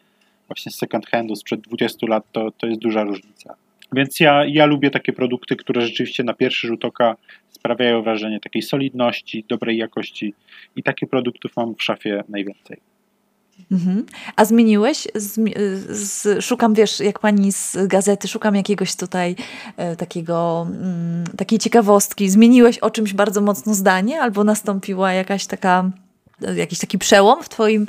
[0.48, 3.54] właśnie z second handu sprzed 20 lat, to, to jest duża różnica.
[3.92, 7.16] Więc ja, ja lubię takie produkty, które rzeczywiście na pierwszy rzut oka
[7.50, 10.34] sprawiają wrażenie takiej solidności, dobrej jakości
[10.76, 12.89] i takich produktów mam w szafie najwięcej.
[13.72, 14.06] Mhm.
[14.36, 15.08] A zmieniłeś?
[15.14, 19.36] z, szukam, wiesz, jak pani z gazety, szukam jakiegoś tutaj
[19.76, 22.30] e, takiego, mm, takiej ciekawostki.
[22.30, 25.90] Zmieniłeś o czymś bardzo mocno zdanie, albo nastąpiła jakaś taka,
[26.44, 27.86] e, jakiś taki przełom w twoim,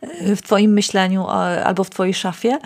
[0.00, 1.26] e, w twoim myśleniu
[1.64, 2.58] albo w twojej szafie?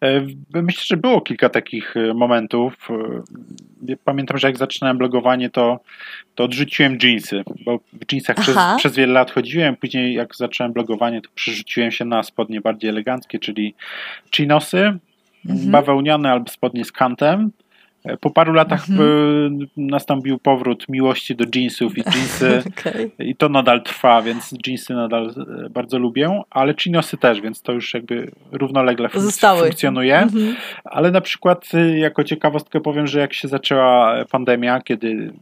[0.00, 0.26] E,
[0.62, 2.88] myślę, że było kilka takich e, momentów.
[3.88, 5.80] E, pamiętam, że jak zaczynałem blogowanie, to,
[6.34, 9.76] to odrzuciłem jeansy, bo w jeansach przez, przez, wiele lat chodziłem.
[9.76, 13.74] Później, jak zacząłem blogowanie, to przerzuciłem się na spodnie bardziej eleganckie, czyli
[14.34, 14.98] chinosy,
[15.46, 15.70] mhm.
[15.70, 17.50] bawełniane albo spodnie z kantem.
[18.20, 19.66] Po paru latach mhm.
[19.76, 23.10] nastąpił powrót miłości do jeansów i jeansy okay.
[23.18, 25.34] i to nadal trwa, więc jeansy nadal
[25.70, 30.18] bardzo lubię, ale chinosy też, więc to już jakby równolegle fun- funkcjonuje.
[30.18, 30.56] Mhm.
[30.84, 35.32] Ale na przykład jako ciekawostkę powiem, że jak się zaczęła pandemia, kiedy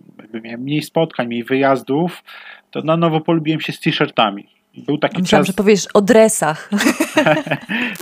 [0.43, 2.25] miałem mniej spotkań, mniej wyjazdów,
[2.71, 4.47] to na nowo polubiłem się z t-shirtami.
[4.77, 5.55] Był taki Myślałam, czas...
[5.55, 6.71] że powiesz o dresach.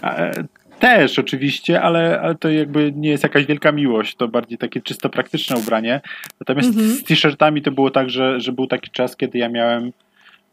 [0.82, 5.08] Też oczywiście, ale, ale to jakby nie jest jakaś wielka miłość, to bardziej takie czysto
[5.08, 6.00] praktyczne ubranie.
[6.40, 6.88] Natomiast mhm.
[6.88, 9.92] z t-shirtami to było tak, że, że był taki czas, kiedy ja miałem,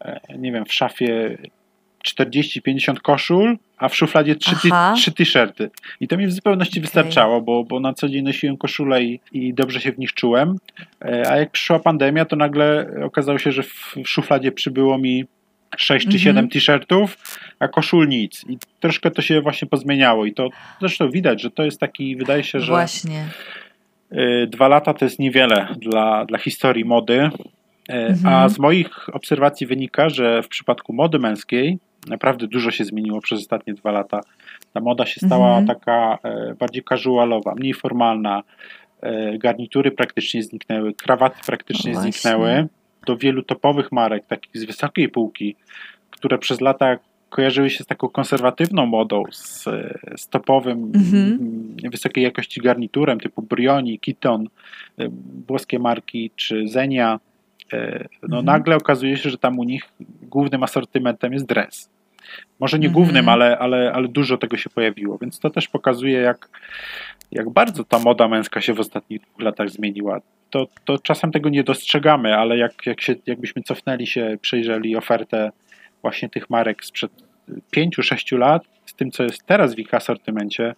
[0.00, 1.38] e, nie wiem, w szafie
[2.08, 5.70] 40-50 koszul, a w szufladzie 3 t-shirty.
[6.00, 6.82] I to mi w zupełności okay.
[6.82, 10.56] wystarczało, bo, bo na co dzień nosiłem koszulę i, i dobrze się w nich czułem.
[11.04, 15.24] E, a jak przyszła pandemia, to nagle okazało się, że w szufladzie przybyło mi
[15.76, 16.48] 6 czy 7 mhm.
[16.48, 17.16] t-shirtów,
[17.58, 18.44] a koszul nic.
[18.48, 20.26] I troszkę to się właśnie pozmieniało.
[20.26, 20.48] I to
[20.80, 22.72] zresztą widać, że to jest taki, wydaje się, że.
[22.72, 23.24] Właśnie.
[24.12, 27.30] Y, dwa lata to jest niewiele dla, dla historii mody.
[27.90, 28.34] Y, mhm.
[28.34, 33.40] A z moich obserwacji wynika, że w przypadku mody męskiej naprawdę dużo się zmieniło przez
[33.40, 34.20] ostatnie dwa lata.
[34.72, 35.66] Ta moda się stała mhm.
[35.66, 38.42] taka e, bardziej casualowa, mniej formalna.
[39.02, 42.68] E, garnitury praktycznie zniknęły, krawaty praktycznie no zniknęły
[43.06, 45.56] do wielu topowych marek, takich z wysokiej półki,
[46.10, 46.98] które przez lata
[47.30, 49.64] kojarzyły się z taką konserwatywną modą, z,
[50.16, 51.38] z topowym, mhm.
[51.90, 54.48] wysokiej jakości garniturem typu Brioni, Kiton,
[55.00, 55.10] y,
[55.48, 57.20] włoskie marki czy Zenia.
[57.72, 58.44] Y, no mhm.
[58.44, 59.82] nagle okazuje się, że tam u nich
[60.22, 61.90] głównym asortymentem jest dres.
[62.60, 62.92] Może nie mhm.
[62.92, 66.48] głównym, ale, ale, ale dużo tego się pojawiło, więc to też pokazuje, jak,
[67.32, 70.20] jak bardzo ta moda męska się w ostatnich latach zmieniła
[70.50, 75.52] to, to czasem tego nie dostrzegamy, ale jak, jak się, jakbyśmy cofnęli się, przejrzeli ofertę
[76.02, 77.12] właśnie tych marek sprzed
[77.76, 80.74] 5-6 lat z tym, co jest teraz w ich asortymencie,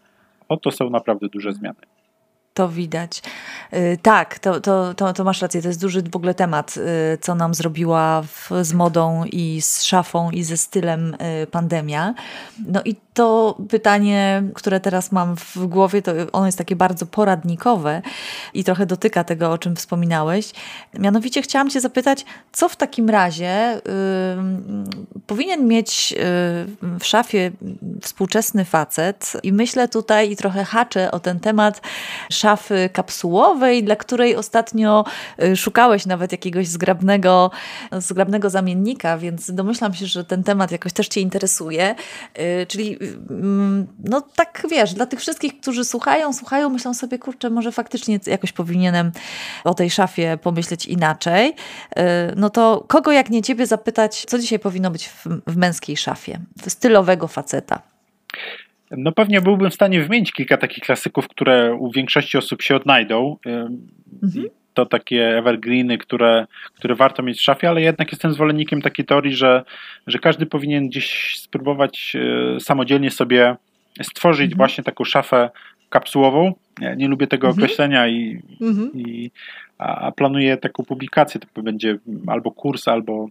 [0.48, 1.80] oto są naprawdę duże zmiany.
[2.54, 3.22] To widać.
[3.72, 5.62] Y, tak, to, to, to, to, masz rację.
[5.62, 9.82] To jest duży w ogóle temat, y, co nam zrobiła w, z modą i z
[9.82, 12.14] szafą i ze stylem y, pandemia.
[12.66, 18.02] No i to pytanie, które teraz mam w głowie, to ono jest takie bardzo poradnikowe
[18.54, 20.52] i trochę dotyka tego, o czym wspominałeś.
[20.98, 23.80] Mianowicie chciałam Cię zapytać, co w takim razie y,
[25.26, 26.16] powinien mieć y,
[26.98, 27.50] w szafie
[28.00, 29.32] współczesny facet?
[29.42, 31.80] I myślę tutaj i trochę haczę o ten temat
[32.42, 35.04] szafy kapsułowej, dla której ostatnio
[35.42, 37.50] y, szukałeś nawet jakiegoś zgrabnego,
[37.92, 41.94] zgrabnego zamiennika, więc domyślam się, że ten temat jakoś też Cię interesuje.
[42.38, 42.98] Y, czyli
[43.30, 48.20] Mm, no tak wiesz, dla tych wszystkich, którzy słuchają, słuchają, myślą sobie, kurczę, może faktycznie
[48.26, 49.12] jakoś powinienem
[49.64, 51.48] o tej szafie pomyśleć inaczej.
[51.48, 52.02] Y,
[52.36, 56.40] no to kogo jak nie ciebie zapytać, co dzisiaj powinno być w, w męskiej szafie?
[56.68, 57.82] Stylowego faceta.
[58.96, 63.36] No pewnie byłbym w stanie wymienić kilka takich klasyków, które u większości osób się odnajdą.
[64.22, 69.04] Mhm to takie evergreeny, które, które warto mieć w szafie, ale jednak jestem zwolennikiem takiej
[69.04, 69.64] teorii, że,
[70.06, 73.56] że każdy powinien gdzieś spróbować e, samodzielnie sobie
[74.02, 74.56] stworzyć mhm.
[74.56, 75.50] właśnie taką szafę
[75.90, 76.54] kapsułową.
[76.80, 77.64] Ja nie lubię tego mhm.
[77.64, 78.90] określenia i, mhm.
[78.94, 79.30] i
[79.78, 83.28] a planuję taką publikację, to będzie albo kurs, albo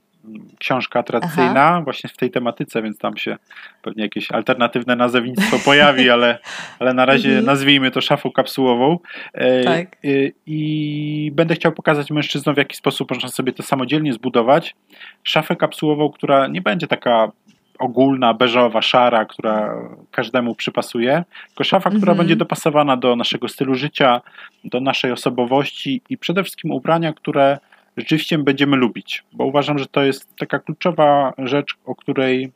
[0.59, 1.81] książka tradycyjna Aha.
[1.83, 3.37] właśnie w tej tematyce, więc tam się
[3.81, 6.39] pewnie jakieś alternatywne nazewnictwo pojawi, ale,
[6.79, 7.45] ale na razie mhm.
[7.45, 8.99] nazwijmy to szafą kapsułową.
[9.33, 9.95] E, tak.
[9.95, 10.07] E,
[10.45, 14.75] I będę chciał pokazać mężczyznom, w jaki sposób można sobie to samodzielnie zbudować.
[15.23, 17.31] Szafę kapsułową, która nie będzie taka
[17.79, 19.75] ogólna, beżowa, szara, która
[20.11, 22.17] każdemu przypasuje, tylko szafa, która mhm.
[22.17, 24.21] będzie dopasowana do naszego stylu życia,
[24.63, 27.59] do naszej osobowości i przede wszystkim ubrania, które
[27.97, 32.51] rzeczywiście będziemy lubić, bo uważam, że to jest taka kluczowa rzecz, o której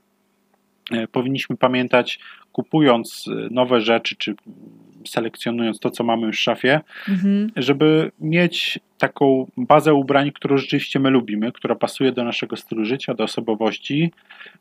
[0.92, 2.20] e, powinniśmy pamiętać,
[2.52, 4.36] kupując e, nowe rzeczy, czy
[5.08, 7.52] selekcjonując to, co mamy w szafie, mhm.
[7.56, 13.14] żeby mieć taką bazę ubrań, którą rzeczywiście my lubimy, która pasuje do naszego stylu życia,
[13.14, 14.12] do osobowości.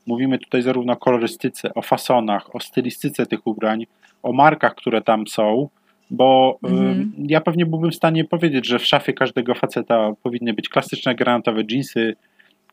[0.07, 3.87] Mówimy tutaj zarówno o kolorystyce, o fasonach, o stylistyce tych ubrań,
[4.23, 5.69] o markach, które tam są,
[6.15, 7.13] bo mhm.
[7.19, 11.63] ja pewnie byłbym w stanie powiedzieć, że w szafie każdego faceta powinny być klasyczne granatowe
[11.71, 12.17] jeansy,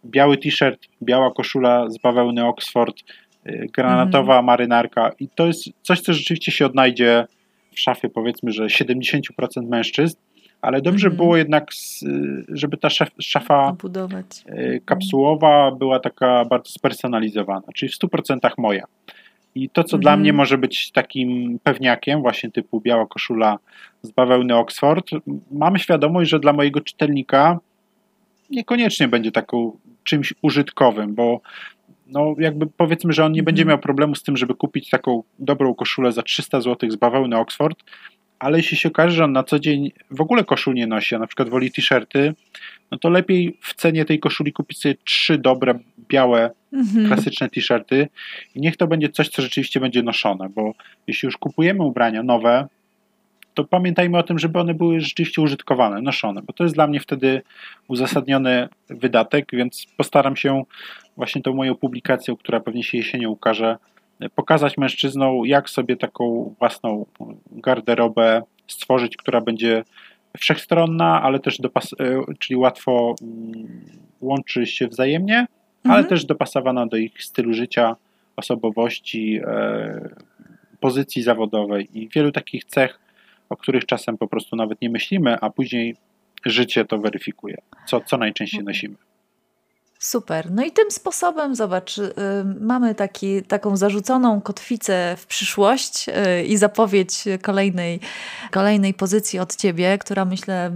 [0.05, 2.95] biały t-shirt, biała koszula z bawełny Oxford,
[3.47, 4.45] y, granatowa mhm.
[4.45, 7.25] marynarka i to jest coś, co rzeczywiście się odnajdzie
[7.71, 9.21] w szafie powiedzmy, że 70%
[9.69, 10.17] mężczyzn,
[10.61, 11.17] ale dobrze mhm.
[11.17, 11.71] było jednak,
[12.49, 12.89] żeby ta
[13.19, 14.25] szafa Obudować.
[14.49, 18.85] Y, kapsułowa była taka bardzo spersonalizowana, czyli w 100% moja.
[19.55, 20.35] I to, co dla mnie mhm.
[20.35, 23.59] może być takim pewniakiem, właśnie typu biała koszula
[24.01, 25.09] z bawełny Oxford,
[25.51, 27.59] mam świadomość, że dla mojego czytelnika
[28.49, 31.41] niekoniecznie będzie taką czymś użytkowym, bo
[32.07, 33.73] no jakby powiedzmy, że on nie będzie mhm.
[33.73, 37.83] miał problemu z tym, żeby kupić taką dobrą koszulę za 300 zł z bawełny Oxford,
[38.39, 41.19] ale jeśli się okaże, że on na co dzień w ogóle koszul nie nosi, a
[41.19, 42.33] na przykład woli t-shirty,
[42.91, 45.79] no to lepiej w cenie tej koszuli kupić sobie trzy dobre,
[46.09, 47.07] białe, mhm.
[47.07, 48.07] klasyczne t-shirty
[48.55, 50.73] i niech to będzie coś, co rzeczywiście będzie noszone, bo
[51.07, 52.67] jeśli już kupujemy ubrania nowe,
[53.53, 56.99] to pamiętajmy o tym, żeby one były rzeczywiście użytkowane, noszone, bo to jest dla mnie
[56.99, 57.41] wtedy
[57.87, 60.63] uzasadniony wydatek, więc postaram się
[61.17, 63.77] właśnie tą moją publikacją, która pewnie się jesienią ukaże,
[64.35, 67.05] pokazać mężczyznom, jak sobie taką własną
[67.51, 69.83] garderobę stworzyć, która będzie
[70.37, 71.63] wszechstronna, ale też e,
[72.39, 73.81] czyli łatwo mm,
[74.21, 75.45] łączy się wzajemnie,
[75.83, 75.95] mhm.
[75.95, 77.95] ale też dopasowana do ich stylu życia,
[78.35, 80.09] osobowości, e,
[80.79, 82.99] pozycji zawodowej i wielu takich cech,
[83.49, 85.95] o których czasem po prostu nawet nie myślimy, a później
[86.45, 88.75] życie to weryfikuje, co, co najczęściej mhm.
[88.75, 88.95] nosimy.
[90.01, 90.51] Super.
[90.51, 92.13] No i tym sposobem, zobacz, y,
[92.59, 97.99] mamy taki, taką zarzuconą kotwicę w przyszłość y, i zapowiedź kolejnej,
[98.51, 100.69] kolejnej pozycji od ciebie, która myślę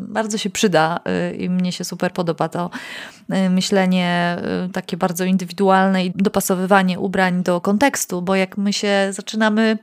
[0.00, 1.00] bardzo się przyda
[1.32, 2.70] y, i mnie się super podoba to
[3.50, 4.36] myślenie
[4.72, 9.78] takie bardzo indywidualne i dopasowywanie ubrań do kontekstu, bo jak my się zaczynamy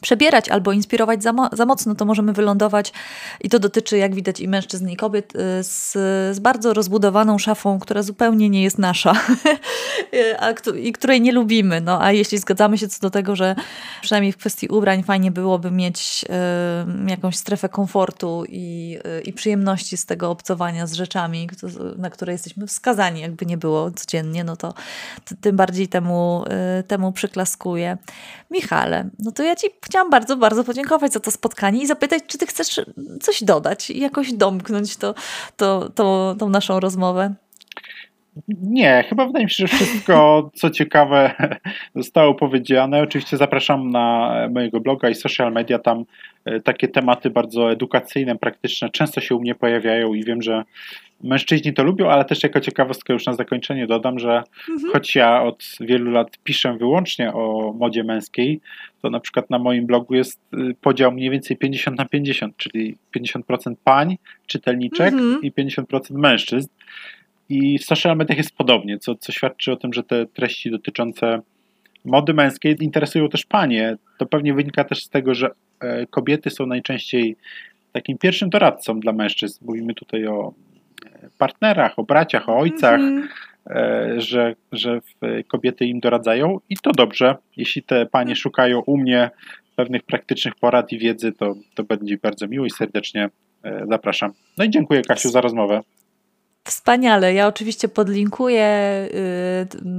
[0.00, 2.92] przebierać albo inspirować za, mo za, mocno, to możemy wylądować,
[3.40, 5.92] i to dotyczy, jak widać, i mężczyzn, i kobiet, y, z,
[6.36, 9.12] z bardzo rozbudowaną szafą, która zupełnie nie jest nasza
[10.40, 11.80] a, i której nie lubimy.
[11.80, 13.54] No, a jeśli zgadzamy się co do tego, że
[14.02, 16.24] przynajmniej w kwestii ubrań fajnie byłoby mieć
[17.06, 21.48] y, jakąś strefę komfortu i, y, i przyjemności z tego obcowania z rzeczami,
[21.98, 24.74] na które jesteśmy wskazani, jakby nie było codziennie, no to,
[25.24, 26.44] to tym bardziej temu,
[26.80, 27.98] y, temu przyklaskuję.
[28.50, 32.38] Michale, no to ja Ci chciałam bardzo, bardzo podziękować za to spotkanie i zapytać, czy
[32.38, 32.80] ty chcesz
[33.20, 35.14] coś dodać i jakoś domknąć to,
[35.56, 37.34] to, to, tą naszą rozmowę.
[38.48, 41.34] Nie, chyba wydaje mi się, że wszystko, co ciekawe,
[41.94, 43.02] zostało powiedziane.
[43.02, 45.78] Oczywiście zapraszam na mojego bloga i social media.
[45.78, 46.04] Tam
[46.44, 50.64] e, takie tematy bardzo edukacyjne, praktyczne często się u mnie pojawiają i wiem, że
[51.22, 54.92] mężczyźni to lubią, ale też jako ciekawostkę już na zakończenie dodam, że mhm.
[54.92, 58.60] choć ja od wielu lat piszę wyłącznie o modzie męskiej,
[59.02, 62.96] to na przykład na moim blogu jest y, podział mniej więcej 50 na 50, czyli
[63.16, 65.42] 50% pań, czytelniczek mhm.
[65.42, 66.68] i 50% mężczyzn.
[67.48, 71.40] I w social mediach jest podobnie, co, co świadczy o tym, że te treści dotyczące
[72.04, 73.96] mody męskiej interesują też panie.
[74.18, 75.50] To pewnie wynika też z tego, że
[75.80, 77.36] e, kobiety są najczęściej
[77.92, 79.64] takim pierwszym doradcą dla mężczyzn.
[79.64, 80.52] Mówimy tutaj o
[81.38, 84.20] partnerach, o braciach, o ojcach, mm -hmm.
[84.20, 85.00] że, że
[85.48, 87.36] kobiety im doradzają i to dobrze.
[87.56, 89.30] Jeśli te panie szukają u mnie
[89.76, 93.30] pewnych praktycznych porad i wiedzy, to, to będzie bardzo miło i serdecznie
[93.64, 94.32] e, zapraszam.
[94.58, 95.80] No i dziękuję Kasiu za rozmowę.
[96.68, 97.34] Wspaniale.
[97.34, 98.68] Ja oczywiście podlinkuję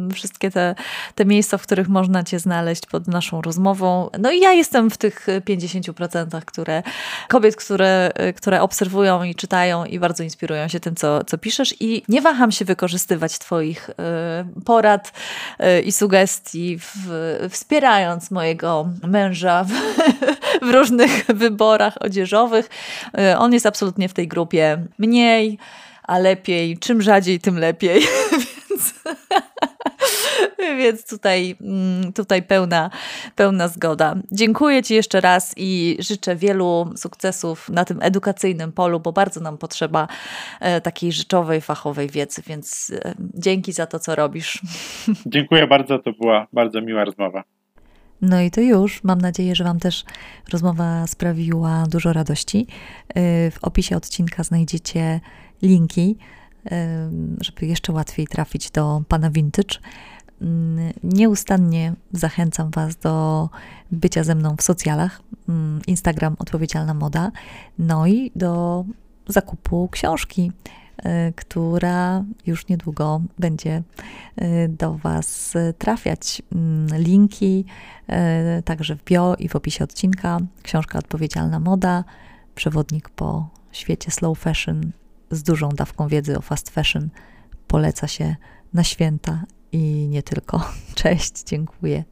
[0.09, 0.75] y, wszystkie te,
[1.15, 4.09] te miejsca, w których można Cię znaleźć pod naszą rozmową.
[4.19, 6.83] No i ja jestem w tych 50%, które,
[7.27, 11.75] kobiet, które, które obserwują i czytają i bardzo inspirują się tym, co, co piszesz.
[11.79, 13.93] I nie waham się wykorzystywać Twoich y,
[14.65, 15.13] porad
[15.59, 19.71] y, i sugestii, w, wspierając mojego męża w,
[20.67, 22.69] w różnych wyborach odzieżowych.
[23.37, 25.57] On jest absolutnie w tej grupie mniej
[26.09, 28.01] a lepiej, czym rzadziej, tym lepiej.
[28.69, 28.93] Więc,
[30.77, 32.89] więc tutaj, mm, tutaj pełna,
[33.35, 34.15] pełna zgoda.
[34.31, 39.57] Dziękuję Ci jeszcze raz i życzę wielu sukcesów na tym edukacyjnym polu, bo bardzo nam
[39.57, 40.07] potrzeba
[40.59, 44.61] e, takiej rzeczowej, fachowej wiedzy, więc e, dzięki za to, co robisz.
[45.25, 47.43] Dziękuję bardzo, to była bardzo miła rozmowa.
[48.21, 49.03] No i to już.
[49.03, 50.03] Mam nadzieję, że Wam też
[50.51, 52.67] rozmowa sprawiła dużo radości.
[53.09, 55.19] E, w opisie odcinka znajdziecie
[55.61, 56.17] linki,
[57.41, 59.79] żeby jeszcze łatwiej trafić do pana Vintage.
[60.41, 63.49] Mm, nieustannie zachęcam Was do
[63.91, 65.21] bycia ze mną w socjalach.
[65.49, 67.31] Mm, Instagram Odpowiedzialna Moda.
[67.79, 68.85] No i do
[69.27, 70.51] zakupu książki,
[70.99, 73.83] y, która już niedługo będzie
[74.41, 76.41] y, do Was trafiać.
[76.55, 77.65] Mm, linki
[78.59, 80.39] y, także w bio i w opisie odcinka.
[80.63, 82.03] Książka Odpowiedzialna Moda,
[82.55, 84.91] przewodnik po świecie slow fashion
[85.31, 87.09] z dużą dawką wiedzy o fast fashion
[87.67, 88.35] poleca się
[88.73, 90.71] na święta i nie tylko.
[90.95, 92.03] Cześć, dziękuję.